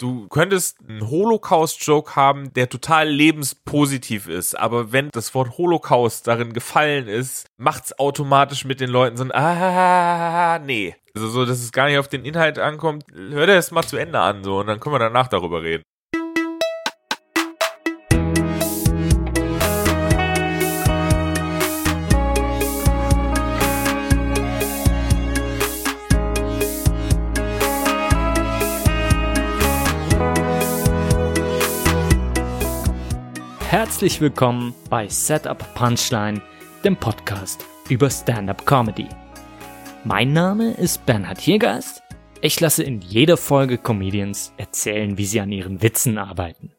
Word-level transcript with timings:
Du 0.00 0.26
könntest 0.28 0.78
einen 0.80 1.08
Holocaust-Joke 1.08 2.16
haben, 2.16 2.52
der 2.54 2.68
total 2.68 3.08
lebenspositiv 3.08 4.26
ist, 4.26 4.58
aber 4.58 4.90
wenn 4.90 5.08
das 5.12 5.34
Wort 5.34 5.56
Holocaust 5.56 6.26
darin 6.26 6.52
gefallen 6.52 7.06
ist, 7.06 7.46
macht's 7.56 7.96
automatisch 7.96 8.64
mit 8.64 8.80
den 8.80 8.90
Leuten 8.90 9.16
so 9.16 9.22
ein 9.22 9.32
Ah, 9.32 10.58
nee. 10.58 10.96
Also 11.14 11.28
so, 11.28 11.46
dass 11.46 11.60
es 11.60 11.70
gar 11.70 11.86
nicht 11.86 11.98
auf 11.98 12.08
den 12.08 12.24
Inhalt 12.24 12.58
ankommt. 12.58 13.04
Hör 13.12 13.46
dir 13.46 13.54
das 13.54 13.70
mal 13.70 13.84
zu 13.84 13.96
Ende 13.96 14.18
an, 14.18 14.42
so, 14.42 14.58
und 14.58 14.66
dann 14.66 14.80
können 14.80 14.96
wir 14.96 14.98
danach 14.98 15.28
darüber 15.28 15.62
reden. 15.62 15.84
Herzlich 33.94 34.20
willkommen 34.20 34.74
bei 34.90 35.06
Setup 35.06 35.72
Punchline, 35.76 36.42
dem 36.82 36.96
Podcast 36.96 37.64
über 37.88 38.10
Stand-up 38.10 38.66
Comedy. 38.66 39.06
Mein 40.02 40.32
Name 40.32 40.72
ist 40.72 41.06
Bernhard 41.06 41.40
Hiergeist. 41.40 42.02
Ich 42.40 42.58
lasse 42.58 42.82
in 42.82 43.02
jeder 43.02 43.36
Folge 43.36 43.78
Comedians 43.78 44.52
erzählen, 44.56 45.16
wie 45.16 45.26
sie 45.26 45.40
an 45.40 45.52
ihren 45.52 45.80
Witzen 45.80 46.18
arbeiten. 46.18 46.72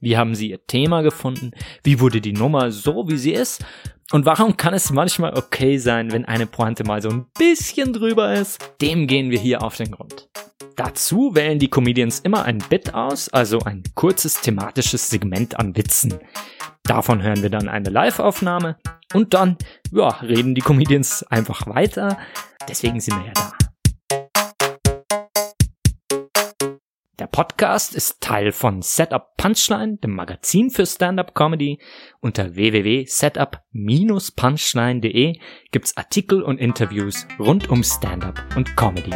Wie 0.00 0.16
haben 0.16 0.34
sie 0.34 0.48
ihr 0.48 0.66
Thema 0.66 1.02
gefunden? 1.02 1.50
Wie 1.82 2.00
wurde 2.00 2.22
die 2.22 2.32
Nummer 2.32 2.70
so, 2.70 3.06
wie 3.06 3.18
sie 3.18 3.34
ist? 3.34 3.62
Und 4.12 4.24
warum 4.24 4.56
kann 4.56 4.72
es 4.72 4.92
manchmal 4.92 5.34
okay 5.34 5.78
sein, 5.78 6.12
wenn 6.12 6.24
eine 6.24 6.46
Pointe 6.46 6.84
mal 6.84 7.02
so 7.02 7.08
ein 7.08 7.26
bisschen 7.36 7.92
drüber 7.92 8.34
ist? 8.34 8.60
Dem 8.80 9.08
gehen 9.08 9.30
wir 9.30 9.38
hier 9.38 9.62
auf 9.62 9.76
den 9.76 9.90
Grund. 9.90 10.28
Dazu 10.76 11.34
wählen 11.34 11.58
die 11.58 11.68
Comedians 11.68 12.20
immer 12.20 12.44
ein 12.44 12.58
Bit 12.58 12.94
aus, 12.94 13.28
also 13.30 13.58
ein 13.60 13.82
kurzes 13.94 14.40
thematisches 14.40 15.08
Segment 15.08 15.58
an 15.58 15.74
Witzen. 15.76 16.14
Davon 16.84 17.20
hören 17.20 17.42
wir 17.42 17.50
dann 17.50 17.68
eine 17.68 17.90
Live-Aufnahme 17.90 18.76
und 19.12 19.34
dann, 19.34 19.56
ja, 19.90 20.08
reden 20.08 20.54
die 20.54 20.60
Comedians 20.60 21.24
einfach 21.24 21.66
weiter. 21.66 22.16
Deswegen 22.68 23.00
sind 23.00 23.18
wir 23.18 23.26
ja 23.26 23.32
da. 23.32 23.65
Der 27.18 27.28
Podcast 27.28 27.94
ist 27.94 28.20
Teil 28.20 28.52
von 28.52 28.82
Setup 28.82 29.38
Punchline, 29.38 29.96
dem 29.96 30.14
Magazin 30.14 30.68
für 30.68 30.84
Stand-up 30.84 31.34
Comedy. 31.34 31.78
Unter 32.20 32.56
www.setup-punchline.de 32.56 35.38
gibt's 35.72 35.96
Artikel 35.96 36.42
und 36.42 36.58
Interviews 36.58 37.26
rund 37.38 37.70
um 37.70 37.82
Stand-up 37.82 38.44
und 38.54 38.76
Comedy. 38.76 39.12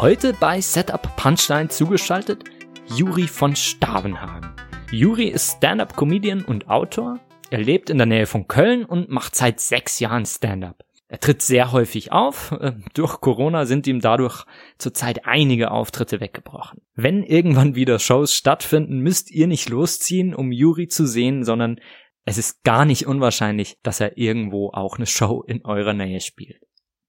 Heute 0.00 0.32
bei 0.32 0.62
Setup 0.62 1.14
Punchline 1.16 1.68
zugeschaltet 1.68 2.44
Juri 2.86 3.28
von 3.28 3.54
Stavenhagen. 3.54 4.50
Juri 4.90 5.28
ist 5.28 5.58
Stand-up-Comedian 5.58 6.42
und 6.42 6.70
Autor. 6.70 7.20
Er 7.50 7.58
lebt 7.58 7.90
in 7.90 7.98
der 7.98 8.06
Nähe 8.06 8.24
von 8.24 8.48
Köln 8.48 8.86
und 8.86 9.10
macht 9.10 9.36
seit 9.36 9.60
sechs 9.60 10.00
Jahren 10.00 10.24
Stand-up. 10.24 10.87
Er 11.08 11.20
tritt 11.20 11.40
sehr 11.40 11.72
häufig 11.72 12.12
auf. 12.12 12.54
Durch 12.94 13.20
Corona 13.20 13.64
sind 13.64 13.86
ihm 13.86 14.00
dadurch 14.00 14.44
zurzeit 14.76 15.26
einige 15.26 15.70
Auftritte 15.70 16.20
weggebrochen. 16.20 16.82
Wenn 16.94 17.22
irgendwann 17.22 17.74
wieder 17.74 17.98
Shows 17.98 18.34
stattfinden, 18.34 19.00
müsst 19.00 19.30
ihr 19.30 19.46
nicht 19.46 19.70
losziehen, 19.70 20.34
um 20.34 20.52
Juri 20.52 20.88
zu 20.88 21.06
sehen, 21.06 21.44
sondern 21.44 21.80
es 22.26 22.36
ist 22.36 22.62
gar 22.62 22.84
nicht 22.84 23.06
unwahrscheinlich, 23.06 23.78
dass 23.82 24.00
er 24.00 24.18
irgendwo 24.18 24.70
auch 24.70 24.98
eine 24.98 25.06
Show 25.06 25.42
in 25.46 25.64
eurer 25.64 25.94
Nähe 25.94 26.20
spielt. 26.20 26.60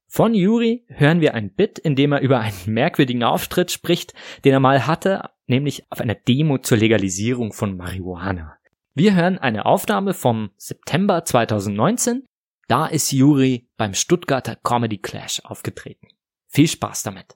Von 0.08 0.34
Yuri 0.34 0.86
hören 0.88 1.20
wir 1.22 1.36
ein 1.36 1.54
Bit, 1.54 1.78
in 1.78 1.96
dem 1.96 2.14
er 2.14 2.22
über 2.22 2.40
einen 2.40 2.56
merkwürdigen 2.66 3.24
Auftritt 3.24 3.70
spricht, 3.70 4.14
den 4.44 4.54
er 4.54 4.60
mal 4.60 4.88
hatte, 4.88 5.30
nämlich 5.46 5.84
auf 5.92 6.00
einer 6.00 6.16
Demo 6.16 6.58
zur 6.58 6.78
Legalisierung 6.78 7.52
von 7.52 7.76
Marihuana. 7.76 8.56
Wir 8.96 9.14
hören 9.16 9.38
eine 9.38 9.66
Aufnahme 9.66 10.14
vom 10.14 10.50
September 10.58 11.26
2019. 11.26 12.24
Da 12.70 12.86
ist 12.86 13.12
Yuri 13.12 13.68
beim 13.78 13.96
Stuttgarter 13.96 14.56
Comedy 14.56 15.00
Clash 15.00 15.42
aufgetreten. 15.44 16.10
Viel 16.48 16.68
Spaß 16.68 17.02
damit. 17.02 17.36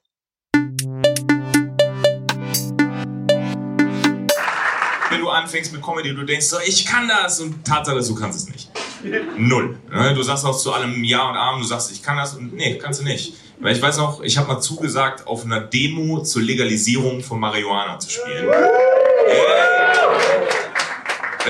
Wenn 5.09 5.22
du 5.22 5.29
anfängst 5.29 5.73
mit 5.73 5.81
Comedy, 5.81 6.13
du 6.13 6.22
denkst 6.23 6.45
so, 6.45 6.57
ich 6.63 6.85
kann 6.85 7.07
das 7.07 7.39
und 7.39 7.66
Tatsache, 7.66 7.99
du 7.99 8.13
kannst 8.13 8.47
es 8.47 8.53
nicht. 8.53 8.69
Null. 9.35 9.79
Du 10.13 10.22
sagst 10.22 10.45
auch 10.45 10.55
zu 10.55 10.72
allem 10.72 11.03
Ja 11.03 11.27
und 11.27 11.35
Arm, 11.35 11.59
du 11.59 11.66
sagst, 11.66 11.91
ich 11.91 12.03
kann 12.03 12.17
das 12.17 12.35
und 12.35 12.53
nee, 12.53 12.77
kannst 12.77 12.99
du 12.99 13.03
nicht. 13.03 13.33
Weil 13.59 13.75
ich 13.75 13.81
weiß 13.81 13.97
noch, 13.97 14.22
ich 14.22 14.38
habe 14.38 14.49
mal 14.49 14.61
zugesagt, 14.61 15.25
auf 15.25 15.45
einer 15.45 15.61
Demo 15.61 16.22
zur 16.22 16.43
Legalisierung 16.43 17.23
von 17.23 17.39
Marihuana 17.39 17.97
zu 17.97 18.11
spielen. 18.11 18.45
Yeah. 18.45 19.82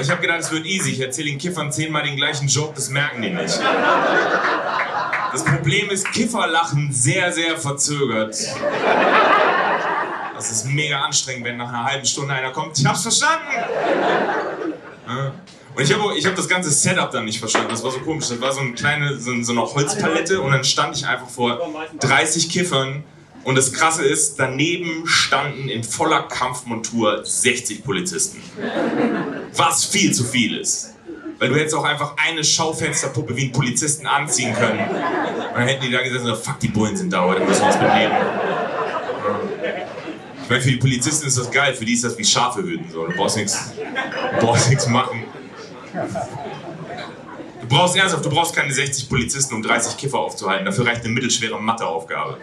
Ich 0.01 0.09
habe 0.09 0.21
gedacht, 0.21 0.39
es 0.39 0.51
wird 0.51 0.65
easy. 0.65 0.91
Ich 0.91 0.99
erzähle 0.99 1.29
den 1.29 1.37
Kiffern 1.37 1.71
zehnmal 1.71 2.03
den 2.03 2.15
gleichen 2.15 2.47
Joke, 2.47 2.73
das 2.75 2.89
merken 2.89 3.21
die 3.21 3.29
nicht. 3.29 3.59
Das 5.31 5.43
Problem 5.43 5.89
ist, 5.89 6.11
Kiffer 6.11 6.47
lachen 6.47 6.91
sehr, 6.91 7.31
sehr 7.31 7.57
verzögert. 7.57 8.35
Das 10.35 10.51
ist 10.51 10.65
mega 10.65 11.01
anstrengend, 11.01 11.45
wenn 11.45 11.57
nach 11.57 11.69
einer 11.69 11.85
halben 11.85 12.05
Stunde 12.05 12.33
einer 12.33 12.51
kommt. 12.51 12.77
Ich 12.77 12.85
hab's 12.85 13.03
verstanden! 13.03 13.47
Und 15.75 15.83
ich 15.83 15.93
habe 15.93 16.17
ich 16.17 16.25
hab 16.25 16.35
das 16.35 16.47
ganze 16.47 16.69
Setup 16.69 17.09
dann 17.11 17.25
nicht 17.25 17.39
verstanden. 17.39 17.69
Das 17.69 17.83
war 17.83 17.91
so 17.91 17.99
komisch. 17.99 18.27
Das 18.29 18.39
war 18.39 18.51
so 18.51 18.61
eine 18.61 18.73
kleine, 18.73 19.17
so, 19.17 19.31
so 19.41 19.53
eine 19.53 19.61
Holzpalette 19.61 20.39
und 20.41 20.51
dann 20.51 20.63
stand 20.63 20.97
ich 20.97 21.05
einfach 21.05 21.29
vor 21.29 21.59
30 21.99 22.49
Kiffern. 22.49 23.03
Und 23.43 23.55
das 23.55 23.73
Krasse 23.73 24.05
ist, 24.05 24.39
daneben 24.39 25.05
standen 25.05 25.67
in 25.67 25.83
voller 25.83 26.23
Kampfmontur 26.23 27.25
60 27.25 27.83
Polizisten. 27.83 28.41
Was 29.55 29.85
viel 29.85 30.13
zu 30.13 30.23
viel 30.23 30.57
ist. 30.57 30.93
Weil 31.39 31.49
du 31.49 31.55
hättest 31.55 31.75
auch 31.75 31.83
einfach 31.83 32.15
eine 32.17 32.43
Schaufensterpuppe 32.43 33.35
wie 33.35 33.43
einen 33.43 33.51
Polizisten 33.51 34.07
anziehen 34.07 34.53
können. 34.53 34.79
Und 34.79 35.55
dann 35.55 35.67
hätten 35.67 35.83
die 35.83 35.91
da 35.91 36.01
gesessen, 36.01 36.25
so, 36.25 36.35
fuck, 36.35 36.59
die 36.59 36.69
Bullen 36.69 36.95
sind 36.95 37.11
da, 37.11 37.25
heute 37.25 37.41
müssen 37.41 37.61
wir 37.61 37.67
uns 37.67 37.77
benehmen. 37.77 38.15
Ich 40.43 40.49
meine, 40.49 40.61
für 40.61 40.71
die 40.71 40.77
Polizisten 40.77 41.27
ist 41.27 41.37
das 41.37 41.51
geil, 41.51 41.73
für 41.73 41.85
die 41.85 41.93
ist 41.93 42.03
das 42.03 42.17
wie 42.17 42.25
Schafe 42.25 42.61
hüten. 42.61 42.89
So. 42.91 43.07
Du 43.07 43.13
brauchst 43.13 43.37
nichts 43.37 44.87
machen. 44.87 45.23
Du 47.63 47.69
brauchst 47.69 47.95
ernsthaft, 47.95 48.25
du 48.25 48.29
brauchst 48.29 48.53
keine 48.53 48.73
60 48.73 49.07
Polizisten, 49.07 49.55
um 49.55 49.63
30 49.63 49.95
Kiffer 49.95 50.19
aufzuhalten. 50.19 50.65
Dafür 50.65 50.85
reicht 50.85 51.05
eine 51.05 51.13
mittelschwere 51.13 51.57
Matheaufgabe. 51.61 52.37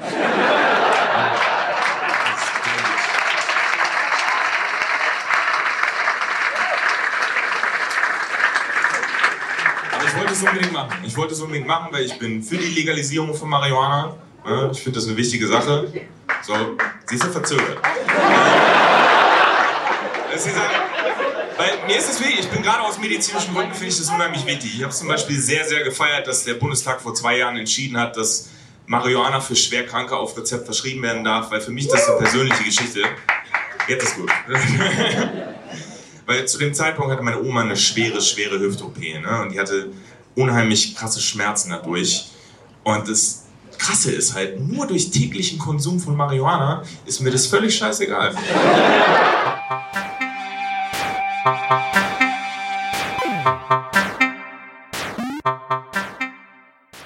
Aber 9.93 10.05
ich 10.07 10.17
wollte 10.17 10.33
es 10.33 10.43
unbedingt 10.43 10.73
machen. 10.73 10.91
Ich 11.05 11.17
wollte 11.19 11.35
es 11.35 11.41
unbedingt 11.43 11.67
machen, 11.67 11.89
weil 11.91 12.07
ich 12.07 12.19
bin 12.19 12.43
für 12.43 12.57
die 12.57 12.69
Legalisierung 12.69 13.35
von 13.35 13.51
Marihuana. 13.51 14.15
Ich 14.73 14.81
finde 14.81 15.01
das 15.01 15.07
eine 15.07 15.19
wichtige 15.19 15.47
Sache. 15.47 15.93
So, 16.43 16.55
siehst 17.05 17.25
du, 17.25 17.29
verzögert. 17.29 17.79
Das 20.33 20.47
ist 20.47 20.57
weil 20.57 20.70
mir 21.91 21.99
ist 21.99 22.09
es 22.09 22.21
wichtig, 22.21 22.41
ich 22.41 22.49
bin 22.49 22.63
gerade 22.63 22.83
aus 22.83 22.99
medizinischen 22.99 23.53
Gründen, 23.53 23.73
finde 23.73 23.89
ich 23.89 23.99
das 23.99 24.09
unheimlich 24.09 24.47
wichtig. 24.47 24.77
Ich 24.77 24.83
habe 24.83 24.93
zum 24.93 25.09
Beispiel 25.09 25.37
sehr, 25.41 25.67
sehr 25.67 25.83
gefeiert, 25.83 26.27
dass 26.27 26.45
der 26.45 26.55
Bundestag 26.55 27.01
vor 27.01 27.15
zwei 27.15 27.39
Jahren 27.39 27.57
entschieden 27.57 27.99
hat, 27.99 28.17
dass 28.17 28.49
Marihuana 28.87 29.41
für 29.41 29.57
Schwerkranke 29.57 30.17
auf 30.17 30.37
Rezept 30.37 30.67
verschrieben 30.67 31.03
werden 31.03 31.25
darf, 31.25 31.51
weil 31.51 31.61
für 31.61 31.73
mich 31.73 31.89
das 31.89 32.09
eine 32.09 32.19
persönliche 32.19 32.63
Geschichte. 32.63 33.03
Jetzt 33.89 34.05
ist 34.05 34.17
gut. 34.17 34.31
weil 36.27 36.47
zu 36.47 36.59
dem 36.59 36.75
Zeitpunkt 36.75 37.11
hatte 37.11 37.23
meine 37.25 37.43
Oma 37.43 37.63
eine 37.63 37.77
schwere, 37.77 38.21
schwere 38.21 38.61
Hüft-OP 38.61 38.99
ne? 38.99 39.41
und 39.43 39.53
die 39.53 39.59
hatte 39.59 39.89
unheimlich 40.37 40.95
krasse 40.95 41.21
Schmerzen 41.21 41.71
dadurch. 41.71 42.27
Und 42.85 43.09
das 43.09 43.47
Krasse 43.79 44.13
ist 44.13 44.35
halt, 44.35 44.61
nur 44.61 44.87
durch 44.87 45.11
täglichen 45.11 45.59
Konsum 45.59 45.99
von 45.99 46.15
Marihuana 46.15 46.85
ist 47.05 47.21
mir 47.21 47.33
das 47.33 47.47
völlig 47.47 47.77
scheißegal. 47.77 48.33
Ich 51.71 51.77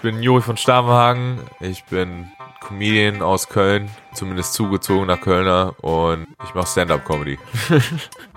bin 0.00 0.22
Juri 0.22 0.40
von 0.40 0.56
Stavenhagen. 0.56 1.40
Ich 1.61 1.84
bin 1.84 2.31
Comedian 2.61 3.20
aus 3.20 3.49
Köln, 3.49 3.90
zumindest 4.14 4.55
zugezogen 4.55 5.06
nach 5.06 5.20
Kölner 5.20 5.75
und 5.82 6.26
ich 6.44 6.55
mache 6.55 6.66
Stand-up-Comedy. 6.66 7.38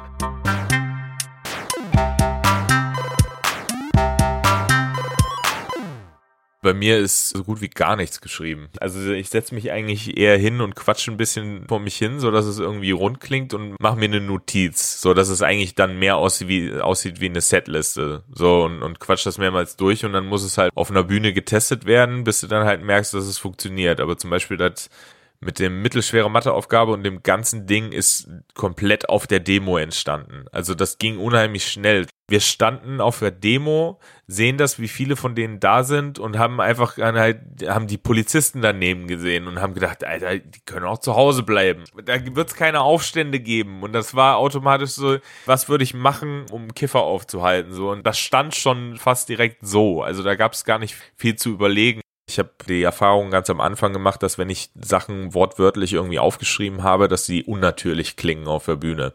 bei 6.67 6.73
mir 6.73 6.97
ist 6.97 7.29
so 7.29 7.45
gut 7.45 7.61
wie 7.61 7.69
gar 7.69 7.95
nichts 7.95 8.19
geschrieben. 8.19 8.67
Also 8.81 9.13
ich 9.13 9.29
setze 9.29 9.55
mich 9.55 9.71
eigentlich 9.71 10.17
eher 10.17 10.37
hin 10.37 10.59
und 10.59 10.75
quatsche 10.75 11.09
ein 11.09 11.15
bisschen 11.15 11.65
vor 11.65 11.79
mich 11.79 11.95
hin, 11.95 12.19
so 12.19 12.29
dass 12.29 12.45
es 12.45 12.59
irgendwie 12.59 12.91
rund 12.91 13.21
klingt 13.21 13.53
und 13.53 13.79
mache 13.79 13.95
mir 13.95 14.05
eine 14.05 14.19
Notiz, 14.19 14.99
so 14.99 15.13
dass 15.13 15.29
es 15.29 15.41
eigentlich 15.41 15.75
dann 15.75 15.97
mehr 15.97 16.17
aussieht 16.17 16.49
wie, 16.49 16.73
aussieht 16.73 17.21
wie 17.21 17.29
eine 17.29 17.39
Setliste. 17.39 18.23
So 18.33 18.65
und, 18.65 18.83
und 18.83 18.99
quatsch 18.99 19.25
das 19.25 19.37
mehrmals 19.37 19.77
durch 19.77 20.03
und 20.03 20.11
dann 20.11 20.25
muss 20.25 20.43
es 20.43 20.57
halt 20.57 20.73
auf 20.75 20.91
einer 20.91 21.05
Bühne 21.05 21.31
getestet 21.31 21.85
werden, 21.85 22.25
bis 22.25 22.41
du 22.41 22.47
dann 22.47 22.65
halt 22.65 22.83
merkst, 22.83 23.13
dass 23.13 23.27
es 23.27 23.37
funktioniert. 23.37 24.01
Aber 24.01 24.17
zum 24.17 24.29
Beispiel 24.29 24.57
das 24.57 24.89
mit 25.39 25.59
dem 25.59 25.81
mittelschwere 25.81 26.29
Matheaufgabe 26.29 26.91
und 26.91 27.03
dem 27.03 27.21
ganzen 27.21 27.67
Ding 27.67 27.91
ist 27.91 28.29
komplett 28.55 29.09
auf 29.09 29.27
der 29.27 29.39
Demo 29.39 29.77
entstanden. 29.77 30.45
Also 30.51 30.73
das 30.73 30.97
ging 30.97 31.17
unheimlich 31.17 31.67
schnell. 31.67 32.07
Wir 32.29 32.41
standen 32.41 32.99
auf 32.99 33.19
der 33.19 33.31
Demo, 33.31 33.99
sehen 34.25 34.57
das, 34.57 34.79
wie 34.79 34.89
viele 34.89 35.15
von 35.15 35.33
denen 35.33 35.61
da 35.61 35.83
sind 35.83 36.19
und 36.19 36.37
haben 36.37 36.59
einfach 36.59 36.97
halt, 36.97 37.39
haben 37.65 37.87
die 37.87 37.97
Polizisten 37.97 38.61
daneben 38.61 39.07
gesehen 39.07 39.47
und 39.47 39.61
haben 39.61 39.73
gedacht, 39.73 40.03
Alter, 40.03 40.37
die 40.37 40.59
können 40.65 40.85
auch 40.85 40.97
zu 40.97 41.15
Hause 41.15 41.43
bleiben. 41.43 41.85
Da 42.03 42.15
wird 42.35 42.49
es 42.49 42.55
keine 42.55 42.81
Aufstände 42.81 43.39
geben. 43.39 43.81
Und 43.81 43.93
das 43.93 44.13
war 44.13 44.37
automatisch 44.37 44.89
so, 44.89 45.19
was 45.45 45.69
würde 45.69 45.85
ich 45.85 45.93
machen, 45.93 46.47
um 46.51 46.73
Kiffer 46.73 47.01
aufzuhalten? 47.01 47.71
So, 47.71 47.91
und 47.91 48.05
das 48.05 48.19
stand 48.19 48.55
schon 48.55 48.97
fast 48.97 49.29
direkt 49.29 49.65
so. 49.65 50.01
Also 50.01 50.21
da 50.21 50.35
gab 50.35 50.51
es 50.51 50.65
gar 50.65 50.79
nicht 50.79 50.97
viel 51.15 51.37
zu 51.37 51.51
überlegen. 51.51 52.01
Ich 52.29 52.39
habe 52.39 52.49
die 52.67 52.83
Erfahrung 52.83 53.31
ganz 53.31 53.49
am 53.49 53.61
Anfang 53.61 53.93
gemacht, 53.93 54.21
dass 54.21 54.37
wenn 54.37 54.49
ich 54.49 54.69
Sachen 54.75 55.33
wortwörtlich 55.33 55.93
irgendwie 55.93 56.19
aufgeschrieben 56.19 56.83
habe, 56.83 57.07
dass 57.07 57.25
sie 57.25 57.43
unnatürlich 57.43 58.17
klingen 58.17 58.47
auf 58.47 58.65
der 58.65 58.75
Bühne. 58.75 59.13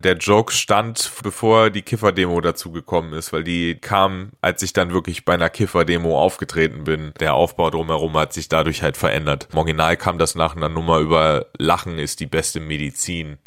Der 0.00 0.16
Joke 0.16 0.52
stand, 0.52 1.10
bevor 1.24 1.70
die 1.70 1.82
Kiffer-Demo 1.82 2.40
dazugekommen 2.40 3.14
ist, 3.14 3.32
weil 3.32 3.42
die 3.42 3.76
kam, 3.76 4.30
als 4.40 4.62
ich 4.62 4.72
dann 4.72 4.92
wirklich 4.92 5.24
bei 5.24 5.34
einer 5.34 5.50
Kiffer-Demo 5.50 6.20
aufgetreten 6.20 6.84
bin. 6.84 7.12
Der 7.18 7.34
Aufbau 7.34 7.70
drumherum 7.70 8.16
hat 8.16 8.32
sich 8.32 8.48
dadurch 8.48 8.82
halt 8.82 8.96
verändert. 8.96 9.48
Im 9.50 9.58
Original 9.58 9.96
kam 9.96 10.18
das 10.18 10.36
nach 10.36 10.54
einer 10.54 10.68
Nummer 10.68 10.98
über 10.98 11.46
Lachen 11.58 11.98
ist 11.98 12.20
die 12.20 12.26
beste 12.26 12.60
Medizin. 12.60 13.38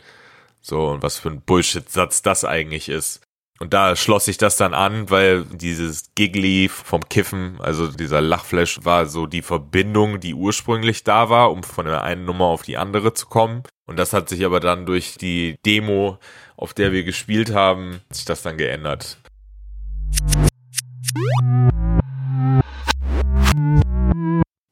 So, 0.59 0.89
und 0.89 1.03
was 1.03 1.17
für 1.17 1.29
ein 1.29 1.41
Bullshit-Satz 1.41 2.21
das 2.21 2.43
eigentlich 2.43 2.89
ist. 2.89 3.21
Und 3.61 3.75
da 3.75 3.95
schloss 3.95 4.25
sich 4.25 4.39
das 4.39 4.57
dann 4.57 4.73
an, 4.73 5.11
weil 5.11 5.45
dieses 5.45 6.15
Giggly 6.15 6.67
vom 6.67 7.07
Kiffen, 7.07 7.59
also 7.61 7.89
dieser 7.89 8.19
Lachflash, 8.19 8.79
war 8.85 9.05
so 9.05 9.27
die 9.27 9.43
Verbindung, 9.43 10.19
die 10.19 10.33
ursprünglich 10.33 11.03
da 11.03 11.29
war, 11.29 11.51
um 11.51 11.61
von 11.61 11.85
der 11.85 12.01
einen 12.01 12.25
Nummer 12.25 12.45
auf 12.45 12.63
die 12.63 12.77
andere 12.77 13.13
zu 13.13 13.27
kommen. 13.27 13.61
Und 13.85 13.99
das 13.99 14.13
hat 14.13 14.29
sich 14.29 14.43
aber 14.45 14.61
dann 14.61 14.87
durch 14.87 15.15
die 15.15 15.59
Demo, 15.63 16.17
auf 16.57 16.73
der 16.73 16.91
wir 16.91 17.03
gespielt 17.03 17.53
haben, 17.53 18.01
sich 18.09 18.25
das 18.25 18.41
dann 18.41 18.57
geändert. 18.57 19.19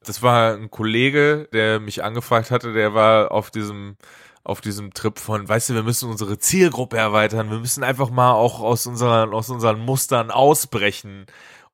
Das 0.04 0.20
war 0.20 0.56
ein 0.56 0.68
Kollege, 0.68 1.48
der 1.52 1.78
mich 1.78 2.02
angefragt 2.02 2.50
hatte, 2.50 2.72
der 2.72 2.92
war 2.92 3.30
auf 3.30 3.52
diesem 3.52 3.94
auf 4.42 4.60
diesem 4.60 4.94
Trip 4.94 5.18
von, 5.18 5.48
weißt 5.48 5.70
du, 5.70 5.74
wir 5.74 5.82
müssen 5.82 6.10
unsere 6.10 6.38
Zielgruppe 6.38 6.96
erweitern, 6.96 7.50
wir 7.50 7.58
müssen 7.58 7.84
einfach 7.84 8.10
mal 8.10 8.32
auch 8.32 8.60
aus 8.60 8.86
unseren, 8.86 9.34
aus 9.34 9.50
unseren 9.50 9.80
Mustern 9.80 10.30
ausbrechen 10.30 11.26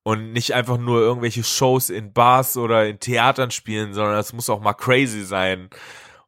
und 0.02 0.32
nicht 0.32 0.54
einfach 0.54 0.78
nur 0.78 1.00
irgendwelche 1.00 1.44
Shows 1.44 1.90
in 1.90 2.12
Bars 2.12 2.56
oder 2.56 2.86
in 2.86 3.00
Theatern 3.00 3.50
spielen, 3.50 3.94
sondern 3.94 4.14
das 4.14 4.32
muss 4.32 4.50
auch 4.50 4.60
mal 4.60 4.74
crazy 4.74 5.22
sein. 5.24 5.70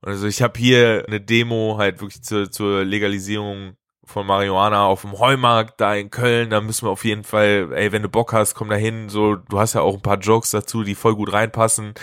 Also 0.01 0.27
ich 0.27 0.43
habe 0.43 0.59
hier 0.59 1.05
eine 1.07 1.21
Demo 1.21 1.77
halt 1.79 2.01
wirklich 2.01 2.23
zur, 2.23 2.51
zur 2.51 2.85
Legalisierung 2.85 3.77
von 4.05 4.27
Marihuana 4.27 4.87
auf 4.87 5.03
dem 5.03 5.19
Heumarkt 5.19 5.81
da 5.81 5.95
in 5.95 6.11
Köln, 6.11 6.51
da 6.51 6.61
müssen 6.61 6.87
wir 6.87 6.91
auf 6.91 7.05
jeden 7.05 7.25
Fall, 7.25 7.71
ey, 7.75 7.93
wenn 7.93 8.03
du 8.03 8.09
Bock 8.09 8.33
hast, 8.33 8.55
komm 8.55 8.71
da 8.71 8.77
hin, 8.77 9.09
so, 9.09 9.37
du 9.37 9.59
hast 9.59 9.75
ja 9.75 9.83
auch 9.83 9.95
ein 9.95 10.03
paar 10.03 10.19
Jokes 10.19 10.51
dazu, 10.51 10.83
die 10.83 10.95
voll 10.95 11.15
gut 11.15 11.33
reinpassen. 11.33 11.95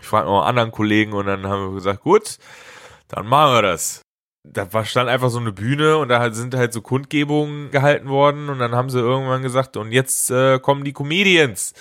Ich 0.00 0.06
frage 0.06 0.26
noch 0.26 0.44
anderen 0.44 0.72
Kollegen 0.72 1.12
und 1.12 1.26
dann 1.26 1.46
haben 1.46 1.68
wir 1.68 1.74
gesagt, 1.74 2.02
gut, 2.02 2.38
dann 3.12 3.26
machen 3.26 3.54
wir 3.54 3.62
das. 3.62 4.02
Da 4.44 4.72
war, 4.72 4.84
stand 4.84 5.08
einfach 5.08 5.30
so 5.30 5.38
eine 5.38 5.52
Bühne 5.52 5.98
und 5.98 6.08
da 6.08 6.32
sind 6.32 6.56
halt 6.56 6.72
so 6.72 6.80
Kundgebungen 6.80 7.70
gehalten 7.70 8.08
worden 8.08 8.48
und 8.48 8.58
dann 8.58 8.74
haben 8.74 8.90
sie 8.90 8.98
irgendwann 8.98 9.44
gesagt, 9.44 9.76
und 9.76 9.92
jetzt 9.92 10.32
äh, 10.32 10.58
kommen 10.58 10.82
die 10.82 10.92
Comedians. 10.92 11.74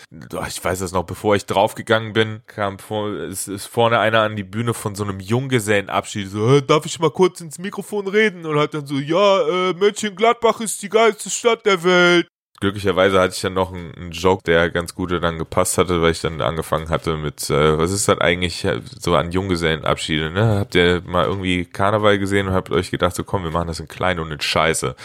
Ich 0.47 0.63
weiß 0.63 0.77
das 0.77 0.91
noch, 0.91 1.03
bevor 1.03 1.35
ich 1.35 1.47
draufgegangen 1.47 2.13
bin, 2.13 2.41
kam 2.45 2.77
vor, 2.77 3.07
es 3.07 3.47
ist 3.47 3.65
vorne 3.65 3.97
einer 3.97 4.21
an 4.21 4.35
die 4.35 4.43
Bühne 4.43 4.75
von 4.75 4.93
so 4.93 5.03
einem 5.03 5.19
Junggesellenabschied, 5.19 6.29
so, 6.29 6.57
äh, 6.57 6.61
darf 6.61 6.85
ich 6.85 6.99
mal 6.99 7.09
kurz 7.09 7.41
ins 7.41 7.57
Mikrofon 7.57 8.07
reden? 8.07 8.45
Und 8.45 8.59
hat 8.59 8.75
dann 8.75 8.85
so, 8.85 8.99
ja, 8.99 9.41
äh, 9.47 9.73
Mönchengladbach 9.73 10.61
ist 10.61 10.83
die 10.83 10.89
geilste 10.89 11.31
Stadt 11.31 11.65
der 11.65 11.83
Welt 11.83 12.27
glücklicherweise 12.61 13.19
hatte 13.19 13.33
ich 13.35 13.41
dann 13.41 13.55
noch 13.55 13.73
einen, 13.73 13.93
einen, 13.95 14.11
Joke, 14.11 14.43
der 14.43 14.69
ganz 14.69 14.95
gut 14.95 15.11
dann 15.11 15.37
gepasst 15.37 15.77
hatte, 15.77 16.01
weil 16.01 16.11
ich 16.11 16.21
dann 16.21 16.39
angefangen 16.41 16.89
hatte 16.89 17.17
mit, 17.17 17.49
äh, 17.49 17.77
was 17.77 17.91
ist 17.91 18.07
das 18.07 18.19
eigentlich 18.19 18.65
so 18.99 19.15
an 19.15 19.31
Junggesellenabschiede, 19.31 20.29
ne? 20.29 20.59
Habt 20.59 20.75
ihr 20.75 21.01
mal 21.05 21.25
irgendwie 21.25 21.65
Karneval 21.65 22.19
gesehen 22.19 22.47
und 22.47 22.53
habt 22.53 22.71
euch 22.71 22.91
gedacht, 22.91 23.15
so 23.15 23.23
komm, 23.23 23.43
wir 23.43 23.51
machen 23.51 23.67
das 23.67 23.79
in 23.79 23.87
klein 23.87 24.19
und 24.19 24.31
in 24.31 24.39
Scheiße. 24.39 24.95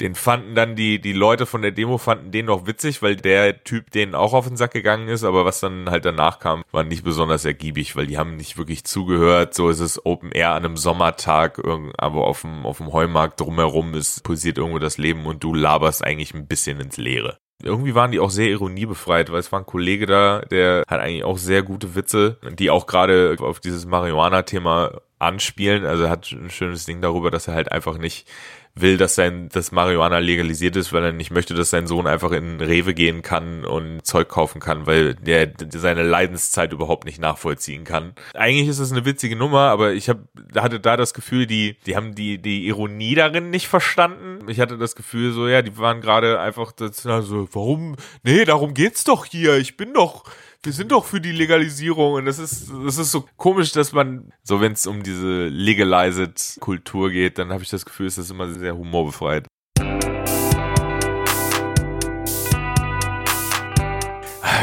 Den 0.00 0.16
fanden 0.16 0.54
dann 0.54 0.74
die, 0.74 1.00
die 1.00 1.12
Leute 1.12 1.46
von 1.46 1.62
der 1.62 1.70
Demo 1.70 1.98
fanden 1.98 2.32
den 2.32 2.46
noch 2.46 2.66
witzig, 2.66 3.00
weil 3.00 3.16
der 3.16 3.62
Typ 3.62 3.92
denen 3.92 4.14
auch 4.14 4.34
auf 4.34 4.48
den 4.48 4.56
Sack 4.56 4.72
gegangen 4.72 5.08
ist, 5.08 5.22
aber 5.22 5.44
was 5.44 5.60
dann 5.60 5.88
halt 5.88 6.04
danach 6.04 6.40
kam, 6.40 6.64
war 6.72 6.82
nicht 6.82 7.04
besonders 7.04 7.44
ergiebig, 7.44 7.94
weil 7.94 8.08
die 8.08 8.18
haben 8.18 8.36
nicht 8.36 8.58
wirklich 8.58 8.84
zugehört. 8.84 9.54
So 9.54 9.68
ist 9.68 9.80
es 9.80 10.04
Open 10.04 10.32
Air 10.32 10.50
an 10.50 10.64
einem 10.64 10.76
Sommertag, 10.76 11.62
aber 11.96 12.24
auf 12.24 12.40
dem, 12.40 12.66
auf 12.66 12.78
dem 12.78 12.92
Heumarkt 12.92 13.40
drumherum 13.40 13.94
ist, 13.94 14.24
pulsiert 14.24 14.58
irgendwo 14.58 14.80
das 14.80 14.98
Leben 14.98 15.26
und 15.26 15.44
du 15.44 15.54
laberst 15.54 16.04
eigentlich 16.04 16.34
ein 16.34 16.48
bisschen 16.48 16.80
ins 16.80 17.03
Leere. 17.04 17.38
Irgendwie 17.62 17.94
waren 17.94 18.10
die 18.10 18.20
auch 18.20 18.30
sehr 18.30 18.48
ironiebefreit, 18.48 19.30
weil 19.30 19.38
es 19.38 19.52
war 19.52 19.60
ein 19.60 19.66
Kollege 19.66 20.06
da, 20.06 20.40
der 20.40 20.82
hat 20.88 21.00
eigentlich 21.00 21.24
auch 21.24 21.38
sehr 21.38 21.62
gute 21.62 21.94
Witze, 21.94 22.38
die 22.58 22.68
auch 22.68 22.86
gerade 22.86 23.36
auf 23.38 23.60
dieses 23.60 23.86
Marihuana-Thema 23.86 25.00
anspielen. 25.18 25.86
Also 25.86 26.04
er 26.04 26.10
hat 26.10 26.30
ein 26.32 26.50
schönes 26.50 26.84
Ding 26.84 27.00
darüber, 27.00 27.30
dass 27.30 27.48
er 27.48 27.54
halt 27.54 27.72
einfach 27.72 27.96
nicht 27.96 28.28
will, 28.74 28.96
dass 28.96 29.14
sein, 29.14 29.48
dass 29.50 29.70
Marihuana 29.70 30.18
legalisiert 30.18 30.74
ist, 30.76 30.92
weil 30.92 31.04
er 31.04 31.12
nicht 31.12 31.30
möchte, 31.30 31.54
dass 31.54 31.70
sein 31.70 31.86
Sohn 31.86 32.06
einfach 32.06 32.32
in 32.32 32.60
Rewe 32.60 32.92
gehen 32.92 33.22
kann 33.22 33.64
und 33.64 34.04
Zeug 34.04 34.28
kaufen 34.28 34.60
kann, 34.60 34.86
weil 34.86 35.14
der, 35.14 35.52
seine 35.70 36.02
Leidenszeit 36.02 36.72
überhaupt 36.72 37.04
nicht 37.04 37.20
nachvollziehen 37.20 37.84
kann. 37.84 38.14
Eigentlich 38.34 38.68
ist 38.68 38.80
es 38.80 38.90
eine 38.90 39.04
witzige 39.04 39.36
Nummer, 39.36 39.70
aber 39.70 39.92
ich 39.92 40.08
hab, 40.08 40.18
hatte 40.56 40.80
da 40.80 40.96
das 40.96 41.14
Gefühl, 41.14 41.46
die, 41.46 41.76
die 41.86 41.94
haben 41.94 42.14
die, 42.14 42.38
die 42.38 42.66
Ironie 42.66 43.14
darin 43.14 43.50
nicht 43.50 43.68
verstanden. 43.68 44.48
Ich 44.48 44.58
hatte 44.58 44.76
das 44.76 44.96
Gefühl 44.96 45.32
so, 45.32 45.46
ja, 45.46 45.62
die 45.62 45.78
waren 45.78 46.00
gerade 46.00 46.40
einfach 46.40 46.72
so, 46.76 47.48
warum? 47.52 47.96
Nee, 48.24 48.44
darum 48.44 48.74
geht's 48.74 49.04
doch 49.04 49.24
hier. 49.24 49.56
Ich 49.56 49.76
bin 49.76 49.94
doch, 49.94 50.24
wir 50.64 50.72
sind 50.72 50.92
doch 50.92 51.04
für 51.04 51.20
die 51.20 51.32
Legalisierung 51.32 52.14
und 52.14 52.24
das 52.24 52.38
ist, 52.38 52.70
das 52.84 52.98
ist 52.98 53.10
so 53.12 53.24
komisch, 53.36 53.72
dass 53.72 53.92
man, 53.92 54.32
so 54.42 54.60
wenn 54.60 54.72
es 54.72 54.86
um 54.86 55.02
diese 55.02 55.48
legalized 55.48 56.56
Kultur 56.60 57.10
geht, 57.10 57.38
dann 57.38 57.52
habe 57.52 57.62
ich 57.62 57.70
das 57.70 57.84
Gefühl, 57.84 58.06
es 58.06 58.18
ist 58.18 58.30
immer 58.30 58.48
sehr 58.48 58.76
humorbefreit. 58.76 59.46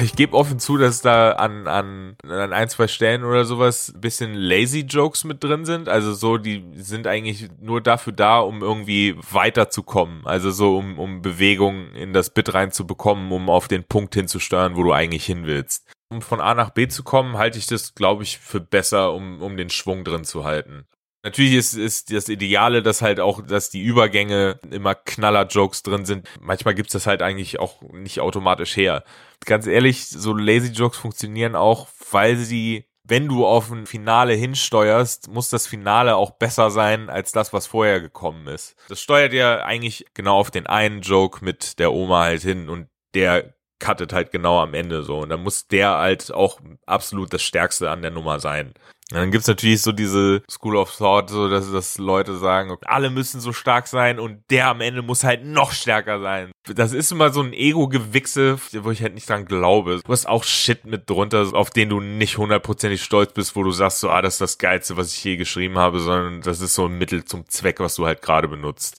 Ich 0.02 0.16
gebe 0.16 0.36
offen 0.36 0.58
zu, 0.58 0.78
dass 0.78 1.02
da 1.02 1.34
an, 1.34 1.68
an, 1.68 2.16
an 2.24 2.54
ein, 2.54 2.70
zwei 2.70 2.88
Stellen 2.88 3.24
oder 3.24 3.46
sowas 3.46 3.94
ein 3.94 4.02
bisschen 4.02 4.34
lazy 4.34 4.80
Jokes 4.80 5.24
mit 5.24 5.44
drin 5.44 5.64
sind. 5.64 5.90
Also 5.90 6.14
so, 6.14 6.38
die 6.38 6.64
sind 6.76 7.06
eigentlich 7.06 7.50
nur 7.60 7.82
dafür 7.82 8.14
da, 8.14 8.40
um 8.40 8.62
irgendwie 8.62 9.16
weiterzukommen. 9.32 10.26
Also 10.26 10.50
so, 10.50 10.78
um, 10.78 10.98
um 10.98 11.22
Bewegung 11.22 11.94
in 11.94 12.14
das 12.14 12.32
Bit 12.32 12.54
reinzubekommen, 12.54 13.32
um 13.32 13.50
auf 13.50 13.68
den 13.68 13.84
Punkt 13.84 14.16
hinzusteuern, 14.16 14.76
wo 14.76 14.84
du 14.84 14.92
eigentlich 14.92 15.26
hin 15.26 15.46
willst. 15.46 15.86
Um 16.10 16.22
von 16.22 16.42
A 16.42 16.56
nach 16.56 16.72
B 16.72 16.88
zu 16.88 17.04
kommen, 17.04 17.38
halte 17.38 17.60
ich 17.60 17.68
das, 17.68 17.94
glaube 17.94 18.24
ich, 18.24 18.40
für 18.40 18.60
besser, 18.60 19.14
um, 19.14 19.42
um 19.42 19.56
den 19.56 19.70
Schwung 19.70 20.04
drin 20.04 20.24
zu 20.24 20.44
halten. 20.44 20.86
Natürlich 21.24 21.54
ist, 21.54 21.74
ist 21.74 22.12
das 22.12 22.30
Ideale, 22.30 22.82
dass 22.82 23.02
halt 23.02 23.20
auch, 23.20 23.46
dass 23.46 23.70
die 23.70 23.82
Übergänge 23.82 24.60
immer 24.72 24.96
Knaller-Jokes 24.96 25.84
drin 25.84 26.06
sind. 26.06 26.28
Manchmal 26.40 26.74
gibt's 26.74 26.94
das 26.94 27.06
halt 27.06 27.22
eigentlich 27.22 27.60
auch 27.60 27.82
nicht 27.92 28.22
automatisch 28.22 28.76
her. 28.76 29.04
Ganz 29.46 29.68
ehrlich, 29.68 30.08
so 30.08 30.34
Lazy-Jokes 30.34 30.98
funktionieren 30.98 31.56
auch, 31.56 31.88
weil 32.12 32.38
sie, 32.38 32.86
wenn 33.04 33.28
du 33.28 33.46
auf 33.46 33.72
ein 33.72 33.86
Finale 33.86 34.34
hinsteuerst, 34.34 35.30
muss 35.30 35.50
das 35.50 35.68
Finale 35.68 36.16
auch 36.16 36.32
besser 36.32 36.72
sein 36.72 37.10
als 37.10 37.32
das, 37.32 37.54
was 37.54 37.68
vorher 37.68 38.02
gekommen 38.02 38.48
ist. 38.48 38.76
Das 38.90 39.00
steuert 39.00 39.34
ja 39.34 39.64
eigentlich 39.64 40.06
genau 40.16 40.38
auf 40.38 40.50
den 40.50 40.66
einen 40.66 41.02
Joke 41.02 41.46
mit 41.46 41.78
der 41.78 41.94
Oma 41.94 42.24
halt 42.24 42.42
hin 42.42 42.68
und 42.68 42.88
der 43.14 43.54
cuttet 43.82 44.14
halt 44.14 44.32
genau 44.32 44.60
am 44.60 44.74
Ende 44.74 45.04
so. 45.04 45.20
Und 45.20 45.30
dann 45.30 45.44
muss 45.44 45.68
der 45.68 45.98
halt 45.98 46.32
auch 46.34 46.60
absolut 46.86 47.34
das 47.34 47.42
Stärkste 47.42 47.90
an 47.90 48.02
der 48.02 48.12
Nummer 48.12 48.40
sein. 48.40 48.74
Dann 49.12 49.32
gibt's 49.32 49.48
natürlich 49.48 49.82
so 49.82 49.92
diese 49.92 50.42
School 50.50 50.78
of 50.78 50.96
Thought, 50.96 51.30
so 51.30 51.50
dass, 51.50 51.72
dass 51.72 51.98
Leute 51.98 52.38
sagen, 52.38 52.78
alle 52.86 53.10
müssen 53.10 53.42
so 53.42 53.52
stark 53.52 53.88
sein 53.88 54.20
und 54.20 54.44
der 54.50 54.68
am 54.68 54.82
Ende 54.82 55.02
muss 55.02 55.24
halt 55.24 55.46
noch 55.46 55.74
stärker 55.74 56.22
sein. 56.22 56.52
Das 56.74 56.94
ist 56.94 57.12
immer 57.12 57.32
so 57.32 57.42
ein 57.42 57.54
Ego-Gewichse, 57.54 58.58
wo 58.82 58.92
ich 58.92 59.02
halt 59.02 59.14
nicht 59.14 59.30
dran 59.30 59.46
glaube. 59.46 60.02
Du 60.06 60.12
hast 60.12 60.28
auch 60.28 60.44
Shit 60.44 60.86
mit 60.86 61.10
drunter, 61.10 61.54
auf 61.54 61.72
den 61.72 61.90
du 61.90 62.00
nicht 62.00 62.38
hundertprozentig 62.38 63.04
stolz 63.04 63.34
bist, 63.34 63.56
wo 63.56 63.64
du 63.64 63.72
sagst, 63.72 64.00
so, 64.00 64.10
ah, 64.10 64.22
das 64.22 64.36
ist 64.36 64.42
das 64.42 64.58
Geilste, 64.58 64.96
was 64.96 65.14
ich 65.14 65.24
je 65.24 65.36
geschrieben 65.36 65.78
habe, 65.78 66.00
sondern 66.00 66.42
das 66.42 66.62
ist 66.62 66.74
so 66.74 66.86
ein 66.86 66.98
Mittel 66.98 67.26
zum 67.26 67.48
Zweck, 67.50 67.80
was 67.80 67.96
du 67.96 68.06
halt 68.06 68.22
gerade 68.22 68.48
benutzt. 68.48 68.98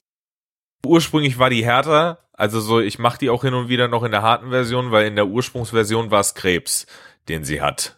Ursprünglich 0.85 1.39
war 1.39 1.49
die 1.49 1.65
härter, 1.65 2.19
also 2.33 2.59
so, 2.59 2.79
ich 2.79 2.99
mache 2.99 3.17
die 3.17 3.29
auch 3.29 3.43
hin 3.43 3.53
und 3.53 3.69
wieder 3.69 3.87
noch 3.87 4.03
in 4.03 4.11
der 4.11 4.21
harten 4.21 4.49
Version, 4.49 4.91
weil 4.91 5.07
in 5.07 5.15
der 5.15 5.27
Ursprungsversion 5.27 6.11
war 6.11 6.19
es 6.19 6.35
Krebs, 6.35 6.85
den 7.29 7.45
sie 7.45 7.61
hat. 7.61 7.95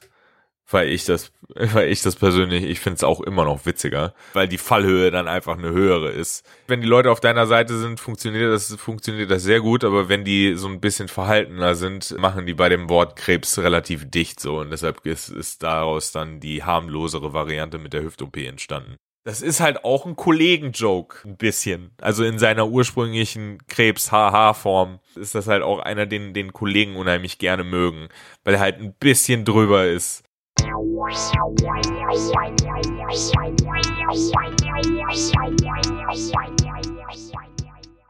Weil 0.69 0.89
ich 0.89 1.05
das, 1.05 1.31
weil 1.55 1.89
ich 1.89 2.01
das 2.01 2.15
persönlich, 2.15 2.63
ich 2.63 2.79
finde 2.79 2.97
es 2.97 3.03
auch 3.03 3.21
immer 3.21 3.45
noch 3.45 3.65
witziger, 3.65 4.13
weil 4.33 4.47
die 4.47 4.57
Fallhöhe 4.57 5.11
dann 5.11 5.27
einfach 5.27 5.57
eine 5.57 5.71
höhere 5.71 6.09
ist. 6.11 6.45
Wenn 6.67 6.81
die 6.81 6.87
Leute 6.87 7.11
auf 7.11 7.19
deiner 7.19 7.47
Seite 7.47 7.77
sind, 7.77 7.99
funktioniert 7.99 8.51
das, 8.51 8.75
funktioniert 8.75 9.31
das 9.31 9.43
sehr 9.43 9.61
gut, 9.61 9.83
aber 9.83 10.09
wenn 10.09 10.23
die 10.23 10.55
so 10.55 10.67
ein 10.67 10.81
bisschen 10.81 11.07
verhaltener 11.07 11.75
sind, 11.75 12.17
machen 12.17 12.45
die 12.45 12.53
bei 12.53 12.69
dem 12.69 12.89
Wort 12.89 13.15
Krebs 13.15 13.57
relativ 13.59 14.09
dicht 14.09 14.39
so 14.39 14.59
und 14.59 14.71
deshalb 14.71 15.05
ist, 15.05 15.29
ist 15.29 15.63
daraus 15.63 16.11
dann 16.11 16.39
die 16.39 16.63
harmlosere 16.63 17.33
Variante 17.33 17.77
mit 17.77 17.93
der 17.93 18.03
Hüft-OP 18.03 18.37
entstanden. 18.37 18.97
Das 19.25 19.41
ist 19.41 19.59
halt 19.59 19.83
auch 19.83 20.05
ein 20.05 20.15
Kollegen-Joke, 20.15 21.27
ein 21.27 21.35
bisschen. 21.35 21.89
Also 21.99 22.23
in 22.23 22.37
seiner 22.37 22.67
ursprünglichen 22.67 23.57
Krebs-HH-Form 23.67 24.99
ist 25.15 25.33
das 25.33 25.47
halt 25.47 25.63
auch 25.63 25.79
einer, 25.79 26.05
den, 26.05 26.35
den 26.35 26.53
Kollegen 26.53 26.95
unheimlich 26.95 27.39
gerne 27.39 27.63
mögen, 27.63 28.09
weil 28.43 28.53
er 28.53 28.59
halt 28.59 28.79
ein 28.79 28.93
bisschen 28.93 29.43
drüber 29.43 29.87
ist. 29.87 30.24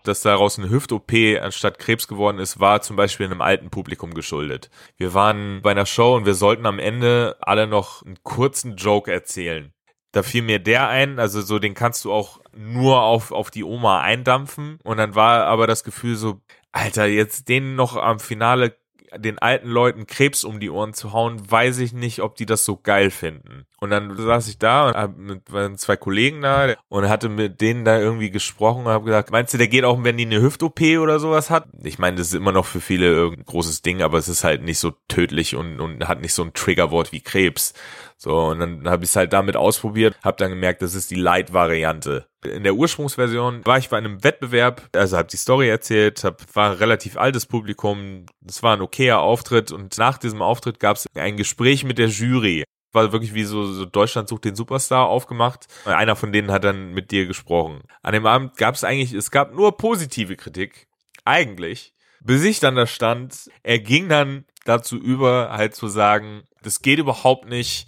Dass 0.03 0.21
daraus 0.21 0.57
eine 0.57 0.69
Hüft-OP 0.69 1.11
anstatt 1.41 1.79
Krebs 1.79 2.07
geworden 2.07 2.39
ist, 2.39 2.59
war 2.59 2.81
zum 2.81 2.95
Beispiel 2.95 3.25
einem 3.25 3.41
alten 3.41 3.69
Publikum 3.69 4.13
geschuldet. 4.13 4.69
Wir 4.95 5.13
waren 5.13 5.61
bei 5.61 5.71
einer 5.71 5.85
Show 5.85 6.15
und 6.15 6.25
wir 6.25 6.35
sollten 6.35 6.65
am 6.65 6.79
Ende 6.79 7.35
alle 7.41 7.67
noch 7.67 8.05
einen 8.05 8.17
kurzen 8.23 8.77
Joke 8.77 9.11
erzählen. 9.11 9.73
Da 10.13 10.23
fiel 10.23 10.43
mir 10.43 10.59
der 10.59 10.87
ein, 10.87 11.19
also 11.19 11.41
so, 11.41 11.59
den 11.59 11.73
kannst 11.73 12.05
du 12.05 12.13
auch 12.13 12.39
nur 12.55 13.01
auf, 13.01 13.33
auf 13.33 13.51
die 13.51 13.65
Oma 13.65 13.99
eindampfen. 13.99 14.79
Und 14.83 14.95
dann 14.97 15.15
war 15.15 15.47
aber 15.47 15.67
das 15.67 15.83
Gefühl 15.83 16.15
so, 16.15 16.39
Alter, 16.71 17.07
jetzt 17.07 17.49
den 17.49 17.75
noch 17.75 17.97
am 17.97 18.19
Finale 18.19 18.77
den 19.17 19.39
alten 19.39 19.67
Leuten 19.67 20.07
Krebs 20.07 20.43
um 20.43 20.59
die 20.59 20.69
Ohren 20.69 20.93
zu 20.93 21.13
hauen, 21.13 21.39
weiß 21.50 21.79
ich 21.79 21.93
nicht, 21.93 22.21
ob 22.21 22.35
die 22.35 22.45
das 22.45 22.65
so 22.65 22.77
geil 22.77 23.12
finden. 23.12 23.65
Und 23.79 23.89
dann 23.91 24.15
saß 24.15 24.47
ich 24.47 24.57
da 24.57 24.88
und 24.88 24.95
hab 24.95 25.17
mit 25.17 25.51
waren 25.51 25.77
zwei 25.77 25.95
Kollegen 25.95 26.41
da 26.41 26.74
und 26.88 27.07
hatte 27.09 27.29
mit 27.29 27.62
denen 27.62 27.85
da 27.85 28.00
irgendwie 28.00 28.31
gesprochen 28.31 28.85
und 28.85 28.91
habe 28.91 29.05
gesagt, 29.05 29.31
meinst 29.31 29.53
du, 29.53 29.57
der 29.57 29.67
geht 29.67 29.83
auch, 29.83 30.03
wenn 30.03 30.17
die 30.17 30.25
eine 30.25 30.41
Hüft-OP 30.41 30.81
oder 31.00 31.19
sowas 31.19 31.50
hat? 31.50 31.67
Ich 31.83 32.00
meine, 32.00 32.17
das 32.17 32.27
ist 32.27 32.33
immer 32.33 32.51
noch 32.51 32.65
für 32.65 32.81
viele 32.81 33.31
ein 33.31 33.45
großes 33.45 33.81
Ding, 33.81 34.01
aber 34.01 34.17
es 34.17 34.27
ist 34.27 34.43
halt 34.43 34.63
nicht 34.63 34.79
so 34.79 34.91
tödlich 35.07 35.55
und, 35.55 35.79
und 35.79 36.07
hat 36.07 36.21
nicht 36.21 36.33
so 36.33 36.43
ein 36.43 36.53
Triggerwort 36.53 37.12
wie 37.12 37.21
Krebs. 37.21 37.74
So, 38.17 38.35
und 38.47 38.59
dann 38.59 38.89
habe 38.89 39.03
ich 39.03 39.09
es 39.09 39.15
halt 39.15 39.33
damit 39.33 39.57
ausprobiert, 39.57 40.15
habe 40.24 40.38
dann 40.38 40.50
gemerkt, 40.50 40.81
das 40.81 40.95
ist 40.95 41.12
die 41.12 41.15
Light-Variante. 41.15 42.27
In 42.45 42.63
der 42.63 42.75
Ursprungsversion 42.75 43.65
war 43.65 43.77
ich 43.77 43.89
bei 43.89 43.97
einem 43.97 44.23
Wettbewerb, 44.23 44.89
also 44.93 45.17
habe 45.17 45.27
die 45.27 45.37
Story 45.37 45.69
erzählt, 45.69 46.23
hab, 46.23 46.43
war 46.55 46.71
ein 46.71 46.77
relativ 46.77 47.17
altes 47.17 47.45
Publikum, 47.45 48.25
es 48.47 48.63
war 48.63 48.75
ein 48.75 48.81
okayer 48.81 49.19
Auftritt 49.19 49.71
und 49.71 49.97
nach 49.97 50.17
diesem 50.17 50.41
Auftritt 50.41 50.79
gab 50.79 50.97
es 50.97 51.07
ein 51.15 51.37
Gespräch 51.37 51.83
mit 51.83 51.97
der 51.97 52.07
Jury 52.07 52.63
war 52.95 53.11
wirklich 53.11 53.35
wie 53.35 53.43
so, 53.43 53.65
so 53.65 53.85
Deutschland 53.85 54.29
sucht 54.29 54.45
den 54.45 54.55
Superstar 54.55 55.07
aufgemacht. 55.07 55.67
Einer 55.83 56.15
von 56.15 56.31
denen 56.31 56.49
hat 56.49 56.63
dann 56.63 56.93
mit 56.93 57.11
dir 57.11 57.27
gesprochen. 57.27 57.81
An 58.01 58.13
dem 58.13 58.25
Abend 58.25 58.57
gab 58.57 58.73
es 58.73 58.83
eigentlich, 58.83 59.13
es 59.13 59.29
gab 59.29 59.53
nur 59.53 59.77
positive 59.77 60.35
Kritik. 60.35 60.87
Eigentlich. 61.25 61.93
Bis 62.21 62.43
ich 62.43 62.59
dann 62.59 62.75
da 62.75 62.87
stand, 62.87 63.51
er 63.61 63.77
ging 63.77 64.09
dann 64.09 64.45
dazu 64.63 64.97
über, 64.97 65.51
halt 65.51 65.75
zu 65.75 65.87
sagen, 65.87 66.43
das 66.63 66.81
geht 66.81 66.97
überhaupt 66.97 67.47
nicht, 67.47 67.87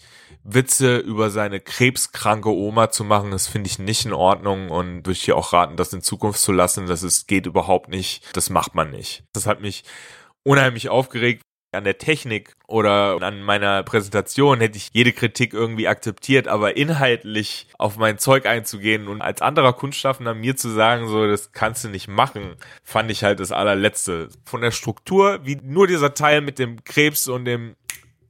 Witze 0.50 0.98
über 0.98 1.30
seine 1.30 1.60
krebskranke 1.60 2.50
Oma 2.50 2.90
zu 2.90 3.04
machen, 3.04 3.32
das 3.32 3.48
finde 3.48 3.68
ich 3.68 3.80
nicht 3.80 4.06
in 4.06 4.14
Ordnung 4.14 4.70
und 4.70 5.00
würde 5.06 5.12
ich 5.12 5.26
dir 5.26 5.36
auch 5.36 5.52
raten, 5.52 5.76
das 5.76 5.92
in 5.92 6.02
Zukunft 6.02 6.40
zu 6.40 6.54
lassen. 6.54 6.88
Das 6.88 7.04
ist, 7.04 7.28
geht 7.28 7.46
überhaupt 7.46 7.90
nicht. 7.90 8.24
Das 8.34 8.50
macht 8.50 8.74
man 8.74 8.90
nicht. 8.90 9.24
Das 9.34 9.46
hat 9.46 9.60
mich 9.60 9.84
unheimlich 10.44 10.88
aufgeregt. 10.88 11.42
An 11.74 11.84
der 11.84 11.98
Technik 11.98 12.54
oder 12.66 13.22
an 13.22 13.44
meiner 13.44 13.84
Präsentation 13.84 14.62
hätte 14.62 14.78
ich 14.78 14.90
jede 14.94 15.12
Kritik 15.12 15.54
irgendwie 15.54 15.90
akzeptiert, 15.90 16.48
aber 16.48 16.78
inhaltlich 16.78 17.68
auf 17.78 17.98
mein 17.98 18.18
Zeug 18.18 18.46
einzugehen 18.46 19.10
und 19.10 19.22
als 19.22 19.42
anderer 19.42 19.74
Kunstschaffender 19.74 20.34
mir 20.34 20.56
zu 20.56 20.70
sagen, 20.70 21.10
so, 21.10 21.28
das 21.28 21.52
kannst 21.52 21.84
du 21.84 21.90
nicht 21.90 22.08
machen, 22.08 22.56
fand 22.86 23.12
ich 23.12 23.26
halt 23.26 23.42
das 23.42 23.52
allerletzte. 23.52 24.30
Von 24.46 24.62
der 24.62 24.72
Struktur, 24.72 25.42
wie 25.44 25.58
nur 25.58 25.88
dieser 25.88 26.14
Teil 26.14 26.40
mit 26.40 26.58
dem 26.58 26.86
Krebs 26.86 27.28
und 27.28 27.44
dem 27.44 27.76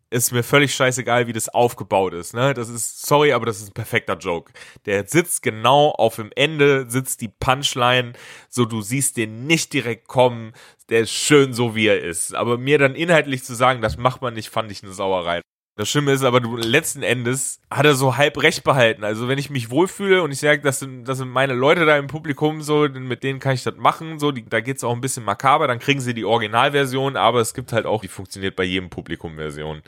ist 0.10 0.32
mir 0.32 0.44
völlig 0.44 0.74
scheißegal, 0.74 1.28
wie 1.28 1.34
das 1.34 1.50
aufgebaut 1.50 2.14
ist. 2.14 2.34
Ne? 2.34 2.54
Das 2.54 2.70
ist, 2.70 3.06
sorry, 3.06 3.34
aber 3.34 3.46
das 3.46 3.60
ist 3.60 3.70
ein 3.70 3.74
perfekter 3.74 4.18
Joke. 4.18 4.54
Der 4.86 5.06
sitzt 5.08 5.42
genau 5.44 5.92
auf 5.92 6.16
dem 6.16 6.32
Ende, 6.36 6.90
sitzt 6.90 7.22
die 7.22 7.28
Punchline, 7.28 8.14
so 8.50 8.66
du 8.66 8.82
siehst 8.82 9.18
den 9.18 9.46
nicht 9.48 9.74
direkt 9.74 10.08
kommen. 10.08 10.54
Der 10.90 11.02
ist 11.02 11.12
schön 11.12 11.54
so, 11.54 11.76
wie 11.76 11.88
er 11.88 12.02
ist. 12.02 12.34
Aber 12.34 12.58
mir 12.58 12.78
dann 12.78 12.96
inhaltlich 12.96 13.44
zu 13.44 13.54
sagen, 13.54 13.82
das 13.82 13.98
macht 13.98 14.22
man 14.22 14.34
nicht, 14.34 14.50
fand 14.50 14.72
ich 14.72 14.84
eine 14.84 14.94
Sauerei. 14.94 15.42
Das 15.78 15.90
Schlimme 15.90 16.12
ist 16.12 16.24
aber, 16.24 16.42
du, 16.42 16.58
letzten 16.58 17.04
Endes 17.04 17.62
hat 17.70 17.86
er 17.86 17.94
so 17.94 18.18
halb 18.18 18.42
recht 18.42 18.64
behalten. 18.64 19.04
Also 19.04 19.28
wenn 19.28 19.38
ich 19.38 19.52
mich 19.52 19.70
wohlfühle 19.70 20.24
und 20.24 20.32
ich 20.32 20.40
sage, 20.40 20.60
das 20.64 20.80
sind, 20.80 21.08
das 21.08 21.20
sind 21.20 21.30
meine 21.30 21.54
Leute 21.54 21.86
da 21.86 21.96
im 21.98 22.08
Publikum, 22.08 22.64
so, 22.64 22.90
mit 22.90 23.24
denen 23.24 23.40
kann 23.40 23.54
ich 23.54 23.62
das 23.62 23.76
machen, 23.76 24.18
so, 24.18 24.32
die, 24.32 24.44
da 24.44 24.60
geht's 24.60 24.84
auch 24.84 24.94
ein 24.94 25.02
bisschen 25.02 25.24
makaber, 25.24 25.68
dann 25.68 25.78
kriegen 25.78 26.02
sie 26.02 26.16
die 26.16 26.26
Originalversion, 26.26 27.16
aber 27.16 27.42
es 27.42 27.54
gibt 27.54 27.74
halt 27.74 27.86
auch, 27.86 28.02
die 28.02 28.08
funktioniert 28.08 28.56
bei 28.56 28.64
jedem 28.64 28.90
Publikum-Version. 28.90 29.84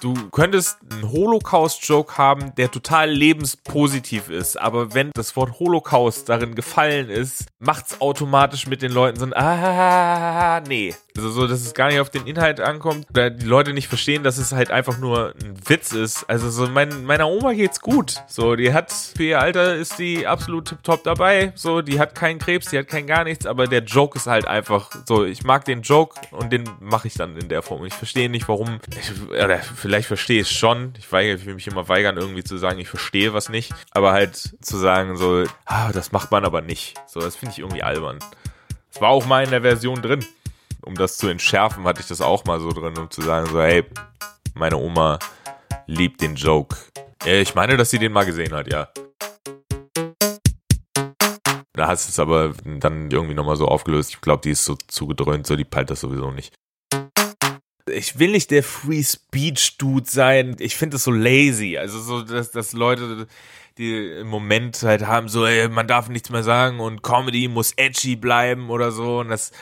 Du 0.00 0.14
könntest 0.30 0.78
einen 0.90 1.12
Holocaust-Joke 1.12 2.16
haben, 2.16 2.54
der 2.56 2.70
total 2.70 3.10
lebenspositiv 3.10 4.30
ist, 4.30 4.58
aber 4.58 4.94
wenn 4.94 5.10
das 5.12 5.36
Wort 5.36 5.58
Holocaust 5.58 6.26
darin 6.26 6.54
gefallen 6.54 7.10
ist, 7.10 7.44
macht's 7.58 8.00
automatisch 8.00 8.66
mit 8.66 8.80
den 8.80 8.92
Leuten 8.92 9.18
so 9.18 9.26
ein 9.26 9.34
Ah, 9.34 10.62
nee. 10.66 10.94
Also 11.16 11.28
so, 11.30 11.46
dass 11.46 11.60
es 11.60 11.74
gar 11.74 11.88
nicht 11.88 12.00
auf 12.00 12.08
den 12.08 12.26
Inhalt 12.26 12.60
ankommt, 12.60 13.06
oder 13.10 13.28
die 13.28 13.44
Leute 13.44 13.74
nicht 13.74 13.88
verstehen, 13.88 14.22
dass 14.22 14.38
es 14.38 14.52
halt 14.52 14.70
einfach 14.70 14.96
nur 14.96 15.34
ein 15.42 15.54
Witz 15.66 15.92
ist. 15.92 16.24
Also 16.30 16.48
so, 16.50 16.66
mein, 16.68 17.04
meiner 17.04 17.28
Oma 17.28 17.52
geht's 17.52 17.80
gut. 17.80 18.22
So, 18.26 18.56
die 18.56 18.72
hat, 18.72 18.90
für 18.90 19.24
ihr 19.24 19.40
Alter 19.40 19.74
ist 19.74 19.98
die 19.98 20.26
absolut 20.26 20.76
top 20.82 21.04
dabei. 21.04 21.52
So, 21.56 21.82
die 21.82 22.00
hat 22.00 22.14
keinen 22.14 22.38
Krebs, 22.38 22.70
die 22.70 22.78
hat 22.78 22.88
kein 22.88 23.06
gar 23.06 23.24
nichts, 23.24 23.44
aber 23.44 23.66
der 23.66 23.82
Joke 23.82 24.18
ist 24.18 24.28
halt 24.28 24.46
einfach 24.46 24.90
so, 25.06 25.24
ich 25.24 25.44
mag 25.44 25.66
den 25.66 25.82
Joke 25.82 26.18
und 26.30 26.52
den 26.52 26.64
mache 26.80 27.08
ich 27.08 27.14
dann 27.14 27.36
in 27.36 27.48
der 27.48 27.60
Form. 27.60 27.84
Ich 27.84 27.94
verstehe 27.94 28.30
nicht, 28.30 28.48
warum, 28.48 28.78
ich, 28.98 29.28
oder 29.30 29.58
verstehe 30.06 30.40
ich 30.40 30.50
es 30.50 30.56
schon. 30.56 30.94
Ich, 30.98 31.10
weigere, 31.12 31.36
ich 31.36 31.46
will 31.46 31.54
mich 31.54 31.66
immer 31.66 31.88
weigern, 31.88 32.16
irgendwie 32.16 32.44
zu 32.44 32.56
sagen, 32.58 32.78
ich 32.78 32.88
verstehe 32.88 33.34
was 33.34 33.48
nicht. 33.48 33.72
Aber 33.90 34.12
halt 34.12 34.36
zu 34.36 34.76
sagen, 34.76 35.16
so, 35.16 35.44
ah, 35.66 35.92
das 35.92 36.12
macht 36.12 36.30
man 36.30 36.44
aber 36.44 36.60
nicht. 36.60 36.94
So, 37.06 37.20
das 37.20 37.36
finde 37.36 37.52
ich 37.52 37.58
irgendwie 37.58 37.82
albern. 37.82 38.18
Es 38.92 39.00
war 39.00 39.10
auch 39.10 39.26
mal 39.26 39.44
in 39.44 39.50
der 39.50 39.62
Version 39.62 40.02
drin 40.02 40.24
um 40.82 40.94
das 40.94 41.16
zu 41.16 41.28
entschärfen, 41.28 41.84
hatte 41.84 42.00
ich 42.00 42.08
das 42.08 42.20
auch 42.20 42.44
mal 42.44 42.60
so 42.60 42.70
drin, 42.70 42.96
um 42.98 43.10
zu 43.10 43.22
sagen, 43.22 43.46
so, 43.46 43.60
hey, 43.60 43.84
meine 44.54 44.76
Oma 44.76 45.18
liebt 45.86 46.20
den 46.20 46.34
Joke. 46.34 46.76
Ich 47.24 47.54
meine, 47.54 47.76
dass 47.76 47.90
sie 47.90 47.98
den 47.98 48.12
mal 48.12 48.24
gesehen 48.24 48.52
hat, 48.52 48.72
ja. 48.72 48.88
Da 51.72 51.86
hast 51.86 52.06
du 52.06 52.10
es 52.10 52.18
aber 52.18 52.52
dann 52.64 53.10
irgendwie 53.10 53.34
nochmal 53.34 53.56
so 53.56 53.66
aufgelöst. 53.66 54.10
Ich 54.10 54.20
glaube, 54.20 54.42
die 54.42 54.50
ist 54.50 54.64
so 54.64 54.76
zugedröhnt, 54.88 55.46
so 55.46 55.56
die 55.56 55.64
peilt 55.64 55.90
das 55.90 56.00
sowieso 56.00 56.30
nicht. 56.30 56.54
Ich 57.88 58.18
will 58.18 58.30
nicht 58.30 58.50
der 58.50 58.62
Free 58.62 59.02
Speech 59.02 59.78
Dude 59.78 60.08
sein. 60.08 60.56
Ich 60.58 60.76
finde 60.76 60.96
es 60.96 61.04
so 61.04 61.10
lazy. 61.10 61.78
Also 61.78 62.00
so, 62.00 62.22
dass, 62.22 62.50
dass 62.50 62.72
Leute, 62.72 63.26
die 63.78 64.10
im 64.20 64.28
Moment 64.28 64.82
halt 64.82 65.06
haben, 65.06 65.28
so, 65.28 65.46
ey, 65.46 65.68
man 65.68 65.86
darf 65.86 66.08
nichts 66.08 66.30
mehr 66.30 66.42
sagen 66.42 66.80
und 66.80 67.02
Comedy 67.02 67.48
muss 67.48 67.72
edgy 67.72 68.16
bleiben 68.16 68.70
oder 68.70 68.92
so. 68.92 69.20
Und 69.20 69.28
das, 69.28 69.52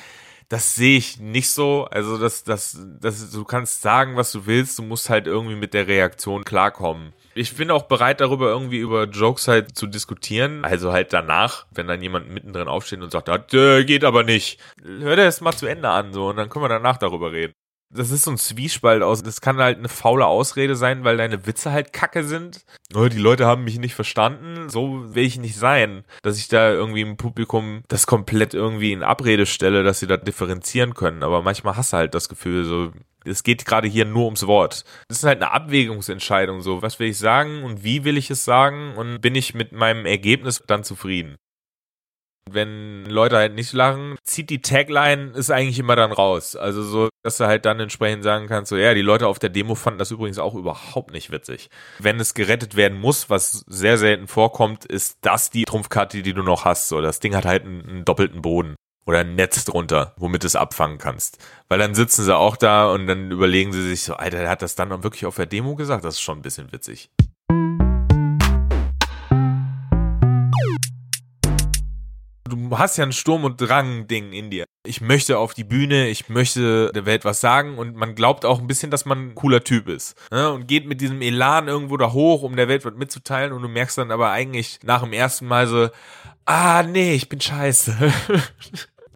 das 0.49 0.75
sehe 0.75 0.99
ich 0.99 1.21
nicht 1.21 1.51
so. 1.51 1.87
Also, 1.91 2.19
das, 2.19 2.45
das, 2.45 2.79
das, 3.01 3.31
du 3.31 3.45
kannst 3.45 3.83
sagen, 3.83 4.17
was 4.17 4.33
du 4.33 4.47
willst, 4.47 4.79
du 4.79 4.83
musst 4.83 5.11
halt 5.11 5.27
irgendwie 5.27 5.57
mit 5.57 5.75
der 5.75 5.87
Reaktion 5.87 6.45
klarkommen. 6.45 7.13
Ich 7.35 7.55
bin 7.55 7.71
auch 7.71 7.83
bereit, 7.83 8.21
darüber 8.21 8.49
irgendwie 8.49 8.79
über 8.79 9.05
Jokes 9.05 9.47
halt 9.47 9.77
zu 9.77 9.87
diskutieren. 9.87 10.65
Also 10.65 10.93
halt 10.93 11.13
danach, 11.13 11.67
wenn 11.71 11.87
dann 11.87 12.03
jemand 12.03 12.31
mittendrin 12.31 12.67
aufsteht 12.67 13.01
und 13.01 13.13
sagt, 13.13 13.29
das 13.29 13.53
äh, 13.53 13.85
geht 13.85 14.03
aber 14.03 14.25
nicht. 14.25 14.59
Hör 14.83 15.15
dir 15.15 15.25
das 15.25 15.41
mal 15.41 15.53
zu 15.53 15.67
Ende 15.67 15.89
an, 15.89 16.13
so, 16.13 16.31
und 16.31 16.37
dann 16.37 16.49
können 16.49 16.65
wir 16.65 16.69
danach 16.69 16.97
darüber 16.97 17.31
reden 17.31 17.55
das 17.91 18.11
ist 18.11 18.25
so 18.25 18.31
ein 18.31 18.39
Zwiespalt 18.39 19.03
aus. 19.03 19.23
Das 19.23 19.41
kann 19.41 19.57
halt 19.59 19.79
eine 19.79 19.89
faule 19.89 20.27
Ausrede 20.27 20.77
sein, 20.77 21.05
weil 21.05 21.17
deine 21.17 21.47
Witze 21.47 21.73
halt 21.73 21.93
kacke 21.93 22.25
sind. 22.25 22.65
Die 22.93 23.19
Leute 23.19 23.47
haben 23.47 23.65
mich 23.65 23.79
nicht 23.79 23.95
verstanden. 23.95 24.69
So 24.69 25.15
will 25.15 25.25
ich 25.25 25.39
nicht 25.39 25.57
sein, 25.57 26.05
dass 26.23 26.39
ich 26.39 26.49
da 26.49 26.71
irgendwie 26.71 27.01
im 27.01 27.17
Publikum 27.17 27.83
das 27.89 28.07
komplett 28.07 28.55
irgendwie 28.55 28.93
in 28.93 29.03
Abrede 29.03 29.47
stelle, 29.47 29.85
dass 29.85 30.01
sie 30.01 30.07
da 30.07 30.17
differenzieren 30.17 30.95
können. 30.95 31.23
Aber 31.23 31.43
manchmal 31.43 31.77
hast 31.77 31.93
du 31.93 31.97
halt 31.97 32.15
das 32.15 32.29
Gefühl, 32.29 32.65
so, 32.65 32.93
es 33.25 33.43
geht 33.43 33.65
gerade 33.65 33.89
hier 33.89 34.05
nur 34.05 34.27
ums 34.27 34.47
Wort. 34.47 34.85
Das 35.09 35.19
ist 35.19 35.25
halt 35.25 35.43
eine 35.43 35.53
Abwägungsentscheidung, 35.53 36.61
so, 36.61 36.83
was 36.83 36.99
will 36.99 37.09
ich 37.09 37.19
sagen 37.19 37.63
und 37.63 37.85
wie 37.85 38.05
will 38.05 38.17
ich 38.17 38.31
es 38.31 38.45
sagen 38.45 38.95
und 38.97 39.21
bin 39.21 39.35
ich 39.35 39.55
mit 39.55 39.73
meinem 39.73 40.07
Ergebnis 40.07 40.63
dann 40.67 40.85
zufrieden. 40.85 41.37
Wenn 42.55 43.05
Leute 43.07 43.37
halt 43.37 43.55
nicht 43.55 43.73
lachen, 43.73 44.17
zieht 44.23 44.51
die 44.51 44.63
Tagline 44.63 45.33
ist 45.35 45.51
eigentlich 45.51 45.79
immer 45.79 45.97
dann 45.97 46.13
raus. 46.13 46.57
Also 46.57 46.83
so, 46.83 47.09
dass 47.23 47.37
du 47.39 47.47
halt 47.47 47.65
dann 47.65 47.81
entsprechend 47.81 48.25
sagen 48.25 48.47
kannst, 48.47 48.71
so 48.71 48.77
ja, 48.77 48.95
die 48.95 49.03
Leute 49.03 49.27
auf 49.27 49.39
der 49.39 49.51
Demo 49.51 49.75
fanden 49.75 49.99
das 49.99 50.11
übrigens 50.11 50.39
auch 50.39 50.55
überhaupt 50.55 51.13
nicht 51.13 51.31
witzig. 51.31 51.69
Wenn 51.99 52.21
es 52.21 52.35
gerettet 52.35 52.77
werden 52.77 52.99
muss, 52.99 53.31
was 53.31 53.65
sehr 53.67 53.99
selten 53.99 54.27
vorkommt, 54.29 54.85
ist 54.85 55.19
das 55.23 55.51
die 55.51 55.65
Trumpfkarte, 55.65 56.23
die 56.23 56.35
du 56.35 56.43
noch 56.43 56.65
hast. 56.65 56.89
So, 56.89 57.01
das 57.01 57.21
Ding 57.21 57.35
hat 57.35 57.45
halt 57.45 57.65
einen, 57.65 57.89
einen 57.89 58.05
doppelten 58.05 58.43
Boden. 58.43 58.77
oder 59.07 59.21
ein 59.21 59.37
Netz 59.37 59.65
drunter, 59.65 60.13
womit 60.19 60.43
du 60.43 60.47
es 60.47 60.55
abfangen 60.55 60.99
kannst. 60.99 61.39
Weil 61.69 61.79
dann 61.79 61.95
sitzen 61.95 62.25
sie 62.25 62.37
auch 62.37 62.59
da 62.59 62.93
und 62.93 63.07
dann 63.07 63.31
überlegen 63.31 63.73
sie 63.73 63.89
sich 63.89 64.03
so, 64.03 64.13
Alter, 64.15 64.41
der 64.41 64.51
hat 64.51 64.61
das 64.61 64.75
dann 64.75 65.03
wirklich 65.03 65.25
auf 65.25 65.37
der 65.37 65.47
Demo 65.47 65.77
gesagt, 65.77 66.05
das 66.05 66.17
ist 66.17 66.21
schon 66.21 66.39
ein 66.39 66.43
bisschen 66.43 66.73
witzig. 66.73 67.09
Du 72.69 72.79
hast 72.79 72.99
ja 72.99 73.05
ein 73.05 73.13
Sturm- 73.13 73.45
und 73.45 73.59
Drang-Ding 73.61 74.33
in 74.35 74.51
dir. 74.51 74.67
Ich 74.87 75.01
möchte 75.01 75.39
auf 75.39 75.55
die 75.55 75.65
Bühne, 75.65 76.09
ich 76.09 76.29
möchte 76.29 76.93
der 76.95 77.07
Welt 77.07 77.25
was 77.25 77.41
sagen 77.41 77.79
und 77.79 77.97
man 77.97 78.15
glaubt 78.15 78.45
auch 78.45 78.59
ein 78.59 78.67
bisschen, 78.67 78.91
dass 78.91 79.07
man 79.07 79.29
ein 79.31 79.35
cooler 79.35 79.65
Typ 79.65 79.89
ist. 79.89 80.15
Ne? 80.31 80.53
Und 80.53 80.69
geht 80.69 80.87
mit 80.87 81.01
diesem 81.01 81.23
Elan 81.23 81.67
irgendwo 81.67 81.97
da 81.97 82.13
hoch, 82.13 82.43
um 82.43 82.57
der 82.57 82.69
Welt 82.69 82.85
was 82.85 82.95
mitzuteilen 82.95 83.53
und 83.55 83.63
du 83.63 83.69
merkst 83.69 83.97
dann 83.97 84.11
aber 84.11 84.33
eigentlich 84.33 84.81
nach 84.83 85.03
dem 85.03 85.15
ersten 85.15 85.47
Mal 85.47 85.67
so, 85.67 85.89
ah 86.45 86.83
nee, 86.83 87.15
ich 87.15 87.31
bin 87.31 87.41
scheiße. 87.41 87.97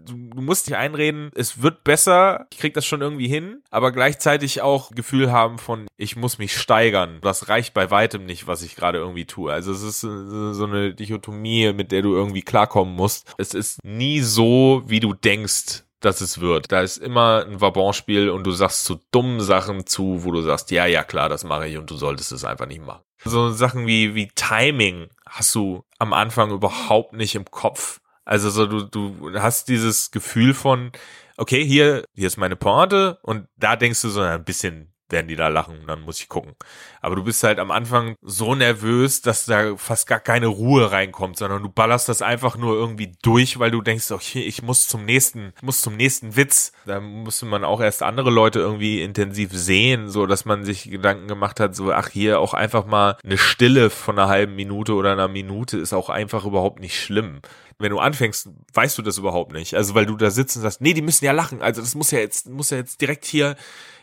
du, 0.05 0.17
du 0.35 0.43
musst 0.43 0.67
dich 0.67 0.77
einreden, 0.77 1.31
es 1.35 1.63
wird 1.63 1.85
besser, 1.85 2.47
ich 2.53 2.59
krieg 2.59 2.75
das 2.75 2.87
schon 2.87 3.01
irgendwie 3.01 3.29
hin, 3.29 3.63
aber 3.71 3.93
gleichzeitig 3.93 4.63
auch 4.63 4.91
Gefühl 4.91 5.33
haben 5.33 5.59
von, 5.59 5.87
ich 5.97 6.17
muss 6.17 6.39
mich 6.39 6.57
steigern. 6.57 7.19
Das 7.23 7.49
reicht 7.49 7.75
bei 7.75 7.91
weitem 7.91 8.25
nicht, 8.25 8.47
was 8.47 8.63
ich 8.63 8.77
gerade 8.77 8.99
irgendwie 8.99 9.27
tue. 9.27 9.53
Also 9.53 9.73
es 9.73 9.83
ist 9.83 10.05
äh, 10.05 10.53
so 10.53 10.65
eine 10.65 10.95
Dichotomie, 10.95 11.73
mit 11.73 11.93
der 11.93 12.03
du 12.03 12.15
irgendwie 12.15 12.43
klarkommen 12.43 12.95
musst. 12.95 13.35
Es 13.39 13.55
ist 13.55 13.85
nie 13.85 14.21
so, 14.21 14.83
wie 14.87 15.01
du 15.01 15.15
denkst, 15.15 15.85
dass 16.01 16.21
es 16.21 16.41
wird. 16.41 16.73
Da 16.73 16.81
ist 16.81 16.99
immer 16.99 17.45
ein 17.47 17.61
Vabonspiel 17.61 18.29
und 18.31 18.45
du 18.45 18.51
sagst 18.51 18.85
zu 18.85 19.01
dummen 19.13 19.41
Sachen 19.41 19.87
zu, 19.87 20.25
wo 20.25 20.33
du 20.33 20.43
sagst, 20.43 20.71
ja, 20.71 20.87
ja, 20.87 21.05
klar, 21.05 21.29
das 21.29 21.45
mache 21.45 21.69
ich 21.69 21.79
und 21.79 21.91
du 21.91 21.97
solltest 21.97 22.33
es 22.33 22.45
einfach 22.45 22.67
nicht 22.67 22.85
machen. 22.85 23.03
So 23.25 23.51
Sachen 23.51 23.87
wie, 23.87 24.15
wie 24.15 24.29
Timing 24.35 25.09
hast 25.27 25.55
du 25.55 25.85
am 25.99 26.13
Anfang 26.13 26.51
überhaupt 26.51 27.13
nicht 27.13 27.35
im 27.37 27.45
Kopf. 27.45 28.01
Also 28.25 28.51
so 28.51 28.67
du, 28.67 28.83
du 28.85 29.43
hast 29.43 29.69
dieses 29.69 30.11
Gefühl 30.11 30.55
von, 30.55 30.93
okay, 31.37 31.65
hier, 31.65 32.05
hier 32.15 32.27
ist 32.27 32.37
meine 32.37 32.57
Pointe 32.57 33.19
und 33.23 33.49
da 33.57 33.77
denkst 33.77 34.01
du 34.03 34.09
so 34.11 34.21
ein 34.21 34.45
bisschen 34.45 34.92
werden 35.13 35.29
die 35.29 35.37
da 35.37 35.49
lachen 35.49 35.79
und 35.81 35.87
dann 35.87 36.01
muss 36.01 36.19
ich 36.19 36.29
gucken. 36.29 36.55
Aber 37.01 37.15
du 37.17 37.25
bist 37.25 37.43
halt 37.45 37.59
am 37.59 37.71
Anfang 37.71 38.17
so 38.23 38.55
nervös, 38.55 39.23
dass 39.23 39.45
da 39.45 39.77
fast 39.77 40.07
gar 40.07 40.21
keine 40.21 40.47
Ruhe 40.47 40.91
reinkommt, 40.91 41.37
sondern 41.37 41.63
du 41.63 41.69
ballerst 41.69 42.09
das 42.09 42.23
einfach 42.23 42.57
nur 42.57 42.75
irgendwie 42.75 43.13
durch, 43.23 43.59
weil 43.59 43.71
du 43.71 43.83
denkst, 43.83 44.11
okay, 44.11 44.41
ich 44.41 44.63
muss 44.63 44.89
zum 44.89 45.05
nächsten, 45.05 45.53
muss 45.63 45.81
zum 45.81 45.97
nächsten 45.97 46.37
Witz. 46.37 46.73
Da 46.87 47.01
musste 47.01 47.47
man 47.47 47.65
auch 47.65 47.81
erst 47.81 48.03
andere 48.03 48.31
Leute 48.31 48.59
irgendwie 48.59 49.03
intensiv 49.03 49.51
sehen, 49.53 50.09
so 50.09 50.27
dass 50.27 50.45
man 50.45 50.65
sich 50.65 50.91
Gedanken 50.91 51.29
gemacht 51.29 51.61
hat, 51.61 51.77
so, 51.77 51.93
ach, 51.93 52.09
hier 52.09 52.41
auch 52.41 52.55
einfach 52.55 52.87
mal 52.87 53.17
eine 53.23 53.39
Stille 53.39 53.91
von 53.91 54.19
einer 54.19 54.29
halben 54.29 54.57
Minute 54.57 54.95
oder 54.95 55.13
einer 55.13 55.29
Minute 55.29 55.79
ist 55.79 55.93
auch 55.93 56.09
einfach 56.09 56.45
überhaupt 56.45 56.81
nicht 56.81 56.99
schlimm 56.99 57.41
wenn 57.83 57.91
du 57.91 57.99
anfängst, 57.99 58.49
weißt 58.73 58.97
du 58.97 59.03
das 59.03 59.19
überhaupt 59.19 59.53
nicht. 59.53 59.75
Also 59.75 59.95
weil 59.95 60.07
du 60.07 60.17
da 60.17 60.31
sitzt 60.31 60.57
und 60.57 60.63
sagst, 60.63 60.81
nee, 60.81 60.95
die 60.95 61.03
müssen 61.03 61.25
ja 61.25 61.33
lachen. 61.33 61.61
Also 61.61 61.81
das 61.81 61.95
muss 61.95 62.11
ja 62.11 62.21
jetzt, 62.21 62.49
muss 62.49 62.71
ja 62.71 62.79
jetzt 62.79 63.01
direkt 63.01 63.25
hier, 63.25 63.57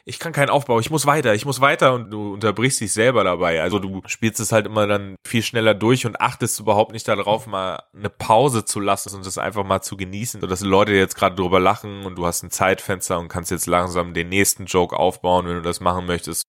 ich 0.06 0.20
kann 0.20 0.34
keinen 0.34 0.50
Aufbau, 0.50 0.80
ich 0.80 0.90
muss 0.90 1.06
weiter, 1.06 1.34
ich 1.34 1.46
muss 1.46 1.62
weiter 1.62 1.94
und 1.94 2.12
du 2.12 2.34
unterbrichst 2.34 2.82
dich 2.82 2.94
selber 2.94 3.24
dabei. 3.24 3.62
Also 3.62 3.80
du 3.80 4.02
spielst 4.08 4.40
es 4.40 4.52
halt 4.52 4.66
immer 4.66 4.88
dann 4.88 5.16
viel 5.28 5.44
schneller 5.44 5.74
durch 5.74 6.06
und 6.06 6.20
achtest 6.20 6.60
überhaupt 6.60 6.92
nicht 6.92 7.08
darauf, 7.08 7.48
mal 7.48 7.84
eine 7.96 8.10
Pause 8.10 8.66
zu 8.66 8.80
lassen 8.80 9.16
und 9.16 9.26
das 9.26 9.38
einfach 9.38 9.64
mal 9.64 9.82
zu 9.82 9.98
genießen, 9.98 10.42
sodass 10.42 10.62
Leute 10.62 10.94
jetzt 10.94 11.16
gerade 11.16 11.36
drüber 11.36 11.60
lachen 11.60 12.06
und 12.06 12.16
du 12.16 12.26
hast 12.26 12.44
ein 12.44 12.52
Zeitfenster 12.52 13.20
und 13.20 13.28
kannst 13.28 13.52
jetzt 13.52 13.68
langsam 13.68 14.14
den 14.14 14.30
nächsten 14.30 14.66
Joke 14.66 14.98
aufbauen, 14.98 15.48
wenn 15.48 15.56
du 15.56 15.62
das 15.62 15.80
machen 15.80 16.06
möchtest 16.06 16.44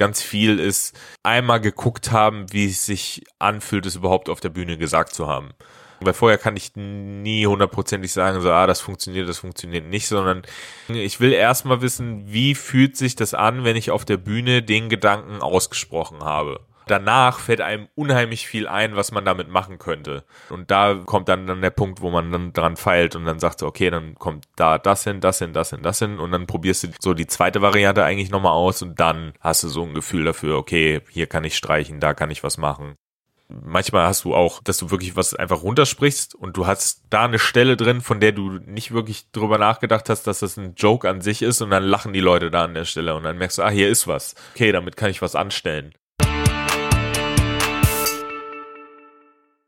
ganz 0.00 0.22
viel 0.22 0.58
ist 0.58 0.98
einmal 1.22 1.60
geguckt 1.60 2.10
haben, 2.10 2.50
wie 2.52 2.66
es 2.66 2.86
sich 2.86 3.22
anfühlt, 3.38 3.84
es 3.84 3.96
überhaupt 3.96 4.30
auf 4.30 4.40
der 4.40 4.48
Bühne 4.48 4.78
gesagt 4.78 5.12
zu 5.14 5.28
haben. 5.28 5.50
Weil 6.00 6.14
vorher 6.14 6.38
kann 6.38 6.56
ich 6.56 6.74
nie 6.76 7.46
hundertprozentig 7.46 8.12
sagen, 8.12 8.40
so, 8.40 8.50
ah, 8.50 8.66
das 8.66 8.80
funktioniert, 8.80 9.28
das 9.28 9.38
funktioniert 9.38 9.86
nicht, 9.86 10.08
sondern 10.08 10.42
ich 10.88 11.20
will 11.20 11.32
erstmal 11.32 11.82
wissen, 11.82 12.24
wie 12.26 12.54
fühlt 12.54 12.96
sich 12.96 13.16
das 13.16 13.34
an, 13.34 13.64
wenn 13.64 13.76
ich 13.76 13.90
auf 13.90 14.04
der 14.04 14.16
Bühne 14.16 14.62
den 14.62 14.88
Gedanken 14.88 15.42
ausgesprochen 15.42 16.20
habe 16.20 16.60
danach 16.90 17.38
fällt 17.38 17.60
einem 17.60 17.88
unheimlich 17.94 18.46
viel 18.46 18.66
ein, 18.66 18.96
was 18.96 19.12
man 19.12 19.24
damit 19.24 19.48
machen 19.48 19.78
könnte. 19.78 20.24
Und 20.48 20.70
da 20.70 20.94
kommt 20.94 21.28
dann, 21.28 21.46
dann 21.46 21.62
der 21.62 21.70
Punkt, 21.70 22.00
wo 22.00 22.10
man 22.10 22.32
dann 22.32 22.52
dran 22.52 22.76
feilt 22.76 23.14
und 23.14 23.24
dann 23.24 23.38
sagt, 23.38 23.62
okay, 23.62 23.90
dann 23.90 24.16
kommt 24.16 24.46
da 24.56 24.78
das 24.78 25.04
hin, 25.04 25.20
das 25.20 25.38
hin, 25.38 25.52
das 25.52 25.70
hin, 25.70 25.82
das 25.82 26.00
hin 26.00 26.18
und 26.18 26.32
dann 26.32 26.46
probierst 26.46 26.84
du 26.84 26.88
so 26.98 27.14
die 27.14 27.26
zweite 27.26 27.62
Variante 27.62 28.04
eigentlich 28.04 28.30
nochmal 28.30 28.52
aus 28.52 28.82
und 28.82 28.98
dann 28.98 29.32
hast 29.40 29.62
du 29.62 29.68
so 29.68 29.84
ein 29.84 29.94
Gefühl 29.94 30.24
dafür, 30.24 30.56
okay, 30.56 31.00
hier 31.10 31.26
kann 31.26 31.44
ich 31.44 31.56
streichen, 31.56 32.00
da 32.00 32.14
kann 32.14 32.30
ich 32.30 32.42
was 32.42 32.58
machen. 32.58 32.96
Manchmal 33.62 34.06
hast 34.06 34.24
du 34.24 34.34
auch, 34.34 34.62
dass 34.62 34.78
du 34.78 34.90
wirklich 34.90 35.16
was 35.16 35.34
einfach 35.34 35.62
runtersprichst 35.62 36.34
und 36.34 36.56
du 36.56 36.66
hast 36.66 37.02
da 37.10 37.24
eine 37.24 37.38
Stelle 37.38 37.76
drin, 37.76 38.00
von 38.00 38.20
der 38.20 38.32
du 38.32 38.58
nicht 38.64 38.92
wirklich 38.92 39.30
drüber 39.32 39.58
nachgedacht 39.58 40.08
hast, 40.08 40.26
dass 40.26 40.40
das 40.40 40.56
ein 40.56 40.74
Joke 40.76 41.08
an 41.08 41.20
sich 41.20 41.42
ist 41.42 41.60
und 41.60 41.70
dann 41.70 41.82
lachen 41.82 42.12
die 42.12 42.20
Leute 42.20 42.50
da 42.50 42.64
an 42.64 42.74
der 42.74 42.84
Stelle 42.84 43.14
und 43.14 43.24
dann 43.24 43.38
merkst 43.38 43.58
du, 43.58 43.62
ah, 43.62 43.70
hier 43.70 43.88
ist 43.88 44.06
was. 44.06 44.34
Okay, 44.54 44.72
damit 44.72 44.96
kann 44.96 45.10
ich 45.10 45.22
was 45.22 45.34
anstellen. 45.34 45.94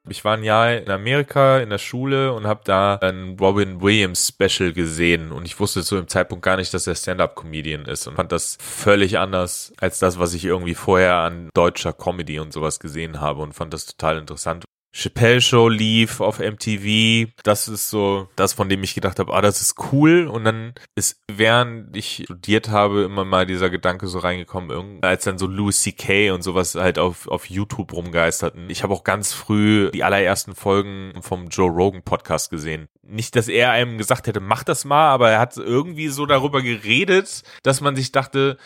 Ich 0.09 0.25
war 0.25 0.37
ein 0.37 0.43
Jahr 0.43 0.75
in 0.75 0.91
Amerika 0.91 1.59
in 1.59 1.71
der 1.71 1.79
Schule 1.79 2.33
und 2.33 2.45
habe 2.45 2.63
da 2.65 2.97
ein 2.97 3.37
Robin 3.39 3.81
Williams 3.81 4.29
Special 4.29 4.73
gesehen 4.73 5.31
und 5.31 5.45
ich 5.45 5.61
wusste 5.61 5.85
zu 5.85 5.95
dem 5.95 6.09
Zeitpunkt 6.09 6.45
gar 6.45 6.57
nicht, 6.57 6.75
dass 6.75 6.89
er 6.89 6.97
Stand-up-Comedian 6.97 7.85
ist 7.85 8.09
und 8.09 8.17
fand 8.17 8.33
das 8.33 8.59
völlig 8.61 9.19
anders 9.19 9.73
als 9.79 10.01
das, 10.01 10.19
was 10.19 10.35
ich 10.35 10.45
irgendwie 10.45 10.75
vorher 10.75 11.19
an 11.19 11.51
deutscher 11.55 11.93
Comedy 11.93 12.41
und 12.41 12.53
sowas 12.53 12.81
gesehen 12.81 13.21
habe 13.21 13.43
und 13.43 13.53
fand 13.53 13.73
das 13.73 13.87
total 13.87 14.19
interessant. 14.19 14.65
Chappelle 14.95 15.41
Show 15.41 15.69
lief 15.69 16.21
auf 16.21 16.39
MTV. 16.39 17.31
Das 17.45 17.67
ist 17.67 17.89
so 17.89 18.29
das, 18.37 18.53
von 18.53 18.69
dem 18.69 18.83
ich 18.83 18.95
gedacht 18.95 19.19
habe, 19.19 19.33
ah, 19.33 19.41
das 19.41 19.63
ist 19.63 19.77
cool. 19.91 20.27
Und 20.27 20.45
dann 20.45 20.75
ist, 20.95 21.23
während 21.31 21.97
ich 21.97 22.25
studiert 22.25 22.69
habe, 22.69 23.03
immer 23.03 23.25
mal 23.25 23.47
dieser 23.47 23.71
Gedanke 23.71 24.07
so 24.07 24.19
reingekommen, 24.19 25.03
als 25.03 25.25
dann 25.25 25.39
so 25.39 25.47
Louis 25.47 25.81
C.K. 25.81 26.31
und 26.31 26.43
sowas 26.43 26.75
halt 26.75 26.99
auf, 26.99 27.27
auf 27.29 27.47
YouTube 27.47 27.95
rumgeisterten. 27.95 28.69
Ich 28.69 28.83
habe 28.83 28.93
auch 28.93 29.03
ganz 29.03 29.33
früh 29.33 29.91
die 29.93 30.05
allerersten 30.05 30.55
Folgen 30.55 31.15
vom 31.23 31.49
Joe 31.49 31.71
Rogan 31.71 32.03
Podcast 32.03 32.51
gesehen. 32.51 32.89
Nicht, 33.03 33.35
dass 33.35 33.49
er 33.49 33.71
einem 33.71 33.97
gesagt 33.97 34.27
hätte, 34.27 34.41
mach 34.41 34.63
das 34.63 34.85
mal, 34.85 35.09
aber 35.09 35.31
er 35.31 35.41
hat 35.41 35.57
irgendwie 35.57 36.09
so 36.09 36.27
darüber 36.27 36.61
geredet, 36.61 37.43
dass 37.63 37.81
man 37.81 37.97
sich 37.97 38.13
dachte, 38.13 38.59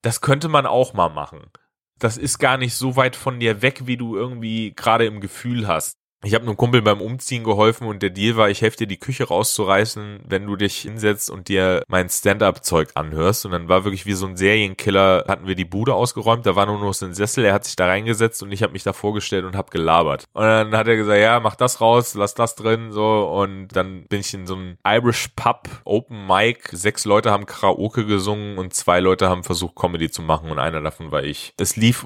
das 0.00 0.22
könnte 0.22 0.48
man 0.48 0.64
auch 0.64 0.94
mal 0.94 1.10
machen 1.10 1.50
das 1.98 2.16
ist 2.16 2.38
gar 2.38 2.58
nicht 2.58 2.74
so 2.74 2.96
weit 2.96 3.16
von 3.16 3.40
dir 3.40 3.62
weg, 3.62 3.86
wie 3.86 3.96
du 3.96 4.16
irgendwie 4.16 4.72
gerade 4.74 5.06
im 5.06 5.20
Gefühl 5.20 5.66
hast. 5.66 5.98
Ich 6.26 6.34
habe 6.34 6.44
einem 6.44 6.56
Kumpel 6.56 6.82
beim 6.82 7.00
Umziehen 7.00 7.44
geholfen 7.44 7.86
und 7.86 8.02
der 8.02 8.10
Deal 8.10 8.36
war, 8.36 8.50
ich 8.50 8.60
helfe 8.60 8.78
dir 8.78 8.88
die 8.88 8.98
Küche 8.98 9.28
rauszureißen, 9.28 10.24
wenn 10.26 10.44
du 10.44 10.56
dich 10.56 10.78
hinsetzt 10.78 11.30
und 11.30 11.46
dir 11.46 11.84
mein 11.86 12.08
Stand-up-Zeug 12.08 12.88
anhörst. 12.94 13.46
Und 13.46 13.52
dann 13.52 13.68
war 13.68 13.84
wirklich 13.84 14.06
wie 14.06 14.14
so 14.14 14.26
ein 14.26 14.36
Serienkiller, 14.36 15.26
hatten 15.28 15.46
wir 15.46 15.54
die 15.54 15.64
Bude 15.64 15.94
ausgeräumt, 15.94 16.44
da 16.44 16.56
war 16.56 16.66
nur 16.66 16.80
noch 16.80 16.94
so 16.94 17.06
ein 17.06 17.14
Sessel, 17.14 17.44
er 17.44 17.54
hat 17.54 17.64
sich 17.64 17.76
da 17.76 17.86
reingesetzt 17.86 18.42
und 18.42 18.50
ich 18.50 18.64
habe 18.64 18.72
mich 18.72 18.82
da 18.82 18.92
vorgestellt 18.92 19.44
und 19.44 19.54
habe 19.54 19.70
gelabert. 19.70 20.24
Und 20.32 20.42
dann 20.42 20.76
hat 20.76 20.88
er 20.88 20.96
gesagt, 20.96 21.20
ja, 21.20 21.38
mach 21.38 21.54
das 21.54 21.80
raus, 21.80 22.14
lass 22.14 22.34
das 22.34 22.56
drin, 22.56 22.90
so. 22.90 23.28
Und 23.28 23.68
dann 23.68 24.02
bin 24.08 24.18
ich 24.18 24.34
in 24.34 24.48
so 24.48 24.56
einem 24.56 24.78
Irish 24.84 25.28
Pub, 25.36 25.68
Open 25.84 26.26
Mic, 26.26 26.70
sechs 26.72 27.04
Leute 27.04 27.30
haben 27.30 27.46
Karaoke 27.46 28.04
gesungen 28.04 28.58
und 28.58 28.74
zwei 28.74 28.98
Leute 28.98 29.28
haben 29.28 29.44
versucht, 29.44 29.76
Comedy 29.76 30.10
zu 30.10 30.22
machen 30.22 30.50
und 30.50 30.58
einer 30.58 30.80
davon 30.80 31.12
war 31.12 31.22
ich. 31.22 31.54
Es 31.56 31.76
lief 31.76 32.04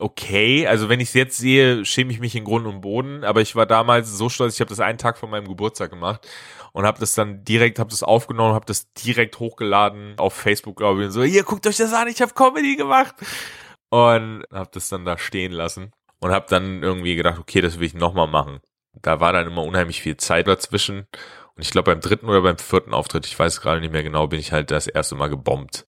okay. 0.00 0.66
Also 0.66 0.88
wenn 0.88 1.00
ich 1.00 1.08
es 1.08 1.14
jetzt 1.14 1.36
sehe, 1.38 1.84
schäme 1.84 2.12
ich 2.12 2.20
mich 2.20 2.34
in 2.34 2.44
Grund 2.44 2.66
und 2.66 2.80
Boden. 2.80 3.24
Aber 3.24 3.40
ich 3.40 3.56
war 3.56 3.66
damals 3.66 4.10
so 4.10 4.28
stolz. 4.28 4.54
Ich 4.54 4.60
habe 4.60 4.70
das 4.70 4.80
einen 4.80 4.98
Tag 4.98 5.18
vor 5.18 5.28
meinem 5.28 5.48
Geburtstag 5.48 5.90
gemacht 5.90 6.26
und 6.72 6.86
habe 6.86 7.00
das 7.00 7.14
dann 7.14 7.44
direkt, 7.44 7.78
habe 7.78 7.90
das 7.90 8.02
aufgenommen, 8.02 8.54
habe 8.54 8.66
das 8.66 8.92
direkt 8.92 9.38
hochgeladen 9.38 10.18
auf 10.18 10.34
Facebook, 10.34 10.76
glaube 10.76 11.00
ich. 11.00 11.06
Und 11.06 11.12
so, 11.12 11.22
hier 11.22 11.44
guckt 11.44 11.66
euch 11.66 11.76
das 11.76 11.92
an, 11.92 12.08
ich 12.08 12.22
habe 12.22 12.34
Comedy 12.34 12.76
gemacht 12.76 13.14
und 13.90 14.44
habe 14.52 14.70
das 14.72 14.88
dann 14.88 15.04
da 15.04 15.18
stehen 15.18 15.52
lassen 15.52 15.92
und 16.20 16.30
habe 16.30 16.46
dann 16.48 16.82
irgendwie 16.82 17.16
gedacht, 17.16 17.38
okay, 17.38 17.60
das 17.60 17.78
will 17.78 17.86
ich 17.86 17.94
nochmal 17.94 18.28
machen. 18.28 18.60
Da 19.02 19.20
war 19.20 19.32
dann 19.32 19.46
immer 19.46 19.62
unheimlich 19.62 20.02
viel 20.02 20.16
Zeit 20.16 20.48
dazwischen. 20.48 21.06
Und 21.54 21.62
ich 21.62 21.70
glaube, 21.70 21.92
beim 21.92 22.00
dritten 22.00 22.28
oder 22.28 22.42
beim 22.42 22.58
vierten 22.58 22.94
Auftritt, 22.94 23.26
ich 23.26 23.38
weiß 23.38 23.60
gerade 23.60 23.80
nicht 23.80 23.92
mehr 23.92 24.02
genau, 24.02 24.26
bin 24.26 24.40
ich 24.40 24.52
halt 24.52 24.70
das 24.70 24.86
erste 24.86 25.14
Mal 25.14 25.28
gebombt. 25.28 25.86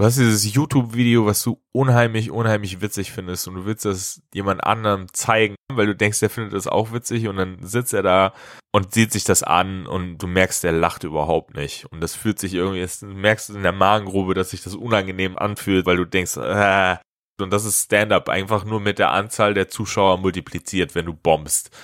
Du 0.00 0.06
hast 0.06 0.16
dieses 0.16 0.54
YouTube-Video, 0.54 1.26
was 1.26 1.42
du 1.42 1.60
unheimlich, 1.72 2.30
unheimlich 2.30 2.80
witzig 2.80 3.12
findest 3.12 3.46
und 3.46 3.54
du 3.56 3.66
willst 3.66 3.84
das 3.84 4.22
jemand 4.32 4.64
anderem 4.64 5.12
zeigen, 5.12 5.56
weil 5.70 5.84
du 5.84 5.94
denkst, 5.94 6.20
der 6.20 6.30
findet 6.30 6.54
das 6.54 6.66
auch 6.66 6.94
witzig 6.94 7.28
und 7.28 7.36
dann 7.36 7.58
sitzt 7.60 7.92
er 7.92 8.02
da 8.02 8.32
und 8.72 8.94
sieht 8.94 9.12
sich 9.12 9.24
das 9.24 9.42
an 9.42 9.86
und 9.86 10.16
du 10.16 10.26
merkst, 10.26 10.64
der 10.64 10.72
lacht 10.72 11.04
überhaupt 11.04 11.54
nicht 11.54 11.84
und 11.92 12.00
das 12.00 12.14
fühlt 12.14 12.38
sich 12.38 12.54
irgendwie, 12.54 12.82
du 13.00 13.12
merkst 13.12 13.50
in 13.50 13.62
der 13.62 13.72
Magengrube, 13.72 14.32
dass 14.32 14.52
sich 14.52 14.62
das 14.62 14.74
unangenehm 14.74 15.36
anfühlt, 15.36 15.84
weil 15.84 15.98
du 15.98 16.06
denkst, 16.06 16.38
äh, 16.38 16.96
und 17.38 17.52
das 17.52 17.66
ist 17.66 17.84
Stand-up 17.84 18.30
einfach 18.30 18.64
nur 18.64 18.80
mit 18.80 18.98
der 18.98 19.10
Anzahl 19.10 19.52
der 19.52 19.68
Zuschauer 19.68 20.16
multipliziert, 20.16 20.94
wenn 20.94 21.04
du 21.04 21.12
bombst. 21.12 21.76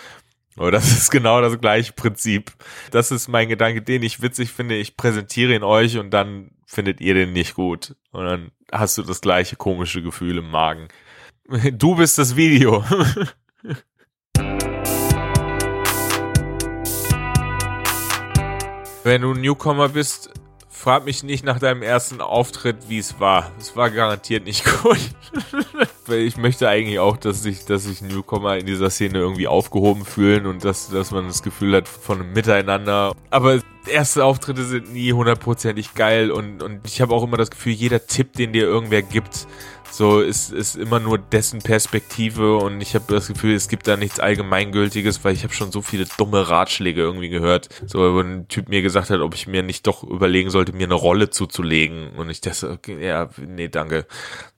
Aber 0.57 0.71
das 0.71 0.87
ist 0.91 1.11
genau 1.11 1.43
das 1.43 1.61
gleiche 1.61 1.93
Prinzip. 1.93 2.51
Das 2.91 3.11
ist 3.11 3.29
mein 3.29 3.51
Gedanke, 3.51 3.83
den 3.83 4.03
ich 4.03 4.23
witzig 4.23 4.53
finde. 4.53 4.77
Ich 4.77 4.97
präsentiere 4.97 5.55
ihn 5.55 5.63
euch 5.63 5.99
und 5.99 6.13
dann 6.13 6.56
findet 6.67 7.01
ihr 7.01 7.15
den 7.15 7.33
nicht 7.33 7.55
gut. 7.55 7.97
Und 8.11 8.27
dann 8.27 8.51
hast 8.71 8.99
du 8.99 9.03
das 9.03 9.23
gleiche 9.23 9.57
komische 9.57 10.03
Gefühl 10.03 10.39
im 10.39 10.51
Magen. 10.51 10.89
Du 11.73 11.95
bist 11.95 12.19
das 12.19 12.35
Video. 12.35 12.85
Wenn 19.05 19.23
du 19.23 19.35
Newcomer 19.35 19.89
bist, 19.91 20.31
frag 20.69 21.05
mich 21.05 21.23
nicht 21.23 21.45
nach 21.45 21.61
deinem 21.61 21.83
ersten 21.83 22.21
Auftritt, 22.21 22.89
wie 22.89 22.99
es 22.99 23.21
war. 23.21 23.53
Es 23.59 23.77
war 23.77 23.91
garantiert 23.91 24.45
nicht 24.45 24.65
gut. 24.83 24.99
Weil 26.07 26.23
ich 26.23 26.37
möchte 26.37 26.69
eigentlich 26.69 26.99
auch, 26.99 27.17
dass 27.17 27.43
sich, 27.43 27.65
dass 27.65 27.85
sich 27.85 28.03
Newcomer 28.03 28.57
in 28.57 28.67
dieser 28.67 28.91
Szene 28.91 29.19
irgendwie 29.19 29.47
aufgehoben 29.47 30.05
fühlen 30.05 30.47
und 30.47 30.65
dass, 30.65 30.91
dass 30.91 31.13
man 31.13 31.29
das 31.29 31.45
Gefühl 31.45 31.77
hat 31.77 31.87
von 31.87 32.21
einem 32.21 32.33
Miteinander. 32.33 33.15
Aber 33.31 33.61
erste 33.89 34.25
Auftritte 34.25 34.65
sind 34.65 34.93
nie 34.93 35.13
hundertprozentig 35.13 35.95
geil 35.95 36.31
und, 36.31 36.63
und 36.63 36.87
ich 36.87 37.01
habe 37.01 37.15
auch 37.15 37.23
immer 37.23 37.37
das 37.37 37.51
Gefühl, 37.51 37.73
jeder 37.73 38.07
Tipp, 38.07 38.33
den 38.35 38.53
dir 38.53 38.65
irgendwer 38.65 39.03
gibt, 39.03 39.47
so 39.91 40.21
ist, 40.21 40.53
ist 40.53 40.77
immer 40.77 41.01
nur 41.01 41.17
dessen 41.17 41.61
Perspektive 41.61 42.57
und 42.57 42.81
ich 42.81 42.95
habe 42.95 43.07
das 43.09 43.29
Gefühl, 43.29 43.55
es 43.55 43.69
gibt 43.69 43.89
da 43.89 43.97
nichts 43.97 44.21
Allgemeingültiges, 44.21 45.25
weil 45.25 45.33
ich 45.33 45.43
habe 45.43 45.55
schon 45.55 45.73
so 45.73 45.81
viele 45.81 46.05
dumme 46.19 46.51
Ratschläge 46.51 47.01
irgendwie 47.01 47.29
gehört. 47.29 47.69
So, 47.87 48.01
wo 48.15 48.21
ein 48.21 48.47
Typ 48.49 48.69
mir 48.69 48.83
gesagt 48.83 49.11
hat, 49.11 49.21
ob 49.21 49.35
ich 49.35 49.47
mir 49.47 49.63
nicht 49.63 49.87
doch 49.87 50.03
überlegen 50.03 50.51
sollte, 50.51 50.73
mir 50.73 50.87
eine 50.87 50.95
Rolle 50.95 51.31
zuzulegen. 51.31 52.11
Und 52.17 52.29
ich 52.29 52.41
dachte, 52.41 52.71
okay, 52.71 53.07
ja, 53.07 53.31
nee, 53.39 53.69
danke. 53.69 54.07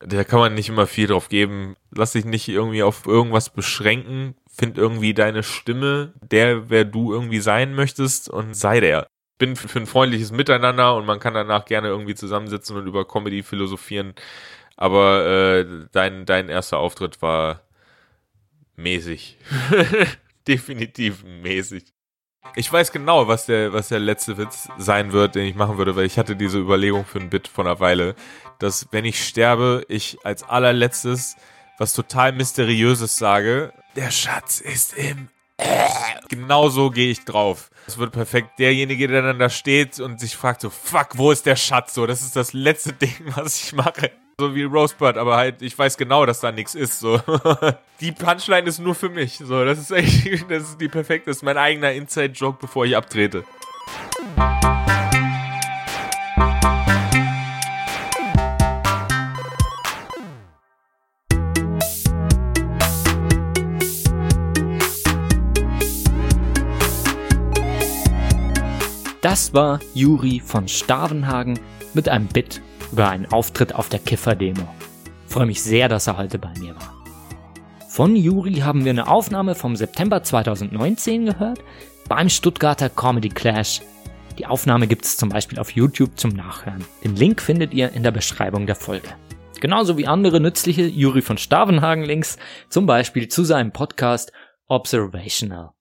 Da 0.01 0.25
kann 0.25 0.41
man 0.41 0.55
nicht 0.55 0.71
immer 0.71 0.87
viel 0.87 1.07
drauf 1.07 1.29
geben. 1.29 1.77
Lass 1.95 2.13
dich 2.13 2.25
nicht 2.25 2.49
irgendwie 2.49 2.83
auf 2.83 3.07
irgendwas 3.07 3.51
beschränken. 3.51 4.35
Find 4.49 4.77
irgendwie 4.77 5.15
deine 5.15 5.45
Stimme, 5.45 6.15
der, 6.21 6.69
wer 6.69 6.85
du 6.85 7.13
irgendwie 7.13 7.41
sein 7.41 7.75
möchtest 7.75 8.29
und 8.29 8.57
sei 8.57 8.81
der 8.81 9.07
bin 9.39 9.57
für 9.57 9.79
ein 9.79 9.87
freundliches 9.87 10.33
Miteinander 10.33 10.97
und 10.97 11.07
man 11.07 11.21
kann 11.21 11.35
danach 11.35 11.65
gerne 11.65 11.89
irgendwie 11.89 12.15
zusammensitzen 12.15 12.77
und 12.77 12.87
über 12.87 13.07
Comedy 13.07 13.43
philosophieren. 13.43 14.15
Aber 14.77 15.27
äh, 15.27 15.67
dein, 15.93 16.27
dein 16.27 16.49
erster 16.49 16.79
Auftritt 16.79 17.23
war 17.23 17.63
mäßig. 18.77 19.39
Definitiv 20.49 21.25
mäßig. 21.25 21.85
Ich 22.55 22.73
weiß 22.73 22.93
genau, 22.93 23.29
was 23.29 23.47
der, 23.47 23.73
was 23.73 23.89
der 23.89 23.99
letzte 23.99 24.39
Witz 24.39 24.69
sein 24.79 25.13
wird, 25.13 25.35
den 25.35 25.45
ich 25.45 25.55
machen 25.55 25.79
würde, 25.79 25.97
weil 25.97 26.07
ich 26.07 26.19
hatte 26.19 26.37
diese 26.37 26.59
Überlegung 26.59 27.05
für 27.05 27.19
ein 27.19 27.31
Bit 27.31 27.49
von 27.49 27.67
einer 27.67 27.81
Weile, 27.81 28.15
dass 28.59 28.89
wenn 28.91 29.05
ich 29.05 29.23
sterbe, 29.23 29.85
ich 29.89 30.19
als 30.25 30.43
allerletztes 30.43 31.37
was 31.79 31.93
total 31.93 32.33
Mysteriöses 32.33 33.17
sage. 33.17 33.73
Der 33.97 34.11
Schatz 34.11 34.61
ist 34.61 34.97
im. 34.97 35.29
Genau 36.29 36.69
so 36.69 36.91
gehe 36.91 37.11
ich 37.11 37.25
drauf. 37.25 37.71
Das 37.87 37.99
wird 37.99 38.13
perfekt. 38.13 38.59
Derjenige, 38.59 39.09
der 39.09 39.23
dann 39.23 39.39
da 39.39 39.49
steht 39.49 39.99
und 39.99 40.21
sich 40.21 40.37
fragt 40.37 40.61
so, 40.61 40.71
fuck, 40.71 41.17
wo 41.17 41.31
ist 41.31 41.47
der 41.47 41.57
Schatz? 41.57 41.95
So, 41.95 42.07
das 42.07 42.21
ist 42.21 42.37
das 42.37 42.53
letzte 42.53 42.93
Ding, 42.95 43.15
was 43.35 43.63
ich 43.63 43.73
mache. 43.73 44.11
So 44.39 44.55
wie 44.55 44.63
Rosebud, 44.63 45.17
aber 45.17 45.37
halt, 45.37 45.63
ich 45.63 45.77
weiß 45.77 45.97
genau, 45.97 46.25
dass 46.25 46.41
da 46.41 46.53
nichts 46.53 46.75
ist. 46.75 47.01
So. 47.01 47.21
Die 48.01 48.13
Punchline 48.13 48.69
ist 48.69 48.79
nur 48.79 48.95
für 48.95 49.09
mich. 49.09 49.39
So, 49.39 49.65
das 49.65 49.79
ist 49.79 49.91
echt, 49.91 50.29
das 50.51 50.63
ist 50.63 50.81
die 50.81 50.89
perfekte, 50.89 51.31
das 51.31 51.39
ist 51.39 51.43
mein 51.43 51.59
eigener 51.59 51.91
Inside-Joke, 51.91 52.59
bevor 52.61 52.85
ich 52.85 52.97
abtrete. 52.97 53.43
Das 69.31 69.53
war 69.53 69.79
Juri 69.93 70.41
von 70.43 70.69
Stavenhagen 70.69 71.61
mit 71.93 72.09
einem 72.09 72.29
Bit 72.29 72.63
über 72.91 73.11
einen 73.11 73.27
Auftritt 73.27 73.75
auf 73.75 73.91
der 73.91 73.99
Kiffer-Demo. 73.99 74.67
Freue 75.27 75.45
mich 75.45 75.63
sehr, 75.63 75.91
dass 75.91 76.07
er 76.07 76.17
heute 76.17 76.39
bei 76.39 76.51
mir 76.59 76.75
war. 76.75 76.95
Von 77.91 78.17
Juri 78.17 78.55
haben 78.55 78.87
wir 78.87 78.91
eine 78.91 79.07
Aufnahme 79.07 79.55
vom 79.55 79.77
September 79.77 80.23
2019 80.23 81.27
gehört, 81.27 81.63
beim 82.09 82.31
Stuttgarter 82.31 82.89
Comedy 82.89 83.29
Clash. 83.29 83.83
Die 84.39 84.47
Aufnahme 84.47 84.87
gibt 84.87 85.05
es 85.05 85.19
zum 85.19 85.29
Beispiel 85.29 85.59
auf 85.59 85.73
YouTube 85.73 86.19
zum 86.19 86.31
Nachhören. 86.31 86.83
Den 87.05 87.15
Link 87.15 87.43
findet 87.43 87.75
ihr 87.75 87.93
in 87.93 88.05
der 88.05 88.13
Beschreibung 88.13 88.65
der 88.65 88.77
Folge. 88.77 89.11
Genauso 89.61 89.99
wie 89.99 90.07
andere 90.07 90.41
nützliche 90.41 90.87
Juri 90.87 91.21
von 91.21 91.37
Stavenhagen 91.37 92.05
Links, 92.05 92.39
zum 92.71 92.87
Beispiel 92.87 93.29
zu 93.29 93.45
seinem 93.45 93.73
Podcast 93.73 94.33
Observational. 94.69 95.73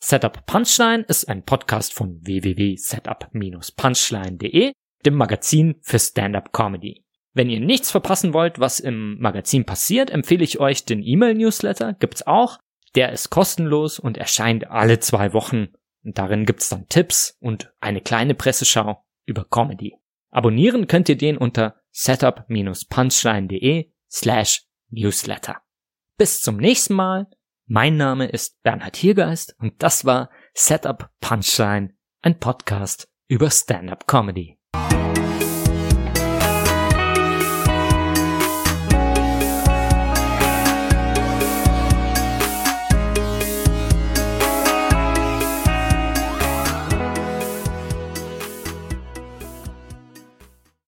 Setup 0.00 0.46
Punchline 0.46 1.04
ist 1.08 1.28
ein 1.28 1.44
Podcast 1.44 1.92
von 1.94 2.20
www.setup-punchline.de 2.24 4.72
dem 5.04 5.14
Magazin 5.14 5.74
für 5.82 5.98
Stand-up 5.98 6.52
Comedy. 6.52 7.04
Wenn 7.32 7.50
ihr 7.50 7.58
nichts 7.60 7.90
verpassen 7.90 8.32
wollt, 8.32 8.60
was 8.60 8.78
im 8.80 9.18
Magazin 9.18 9.66
passiert, 9.66 10.10
empfehle 10.10 10.44
ich 10.44 10.60
euch 10.60 10.84
den 10.84 11.02
E-Mail-Newsletter, 11.02 11.94
gibt's 11.94 12.24
auch. 12.26 12.58
Der 12.94 13.10
ist 13.12 13.30
kostenlos 13.30 13.98
und 13.98 14.18
erscheint 14.18 14.70
alle 14.70 15.00
zwei 15.00 15.32
Wochen. 15.32 15.70
Und 16.04 16.18
darin 16.18 16.46
gibt's 16.46 16.68
dann 16.68 16.88
Tipps 16.88 17.36
und 17.40 17.72
eine 17.80 18.00
kleine 18.00 18.34
Presseschau 18.34 19.04
über 19.26 19.44
Comedy. 19.44 19.96
Abonnieren 20.30 20.86
könnt 20.86 21.08
ihr 21.08 21.16
den 21.16 21.36
unter 21.36 21.80
setup-punchline.de 21.90 23.90
slash 24.10 24.68
newsletter. 24.90 25.60
Bis 26.16 26.40
zum 26.40 26.58
nächsten 26.58 26.94
Mal. 26.94 27.26
Mein 27.66 27.96
Name 27.96 28.26
ist 28.26 28.62
Bernhard 28.62 28.94
Hiergeist 28.94 29.56
und 29.58 29.82
das 29.82 30.04
war 30.04 30.28
Setup 30.52 31.08
Punchline, 31.20 31.94
ein 32.20 32.38
Podcast 32.38 33.08
über 33.26 33.50
Stand-up 33.50 34.06
Comedy. 34.06 34.58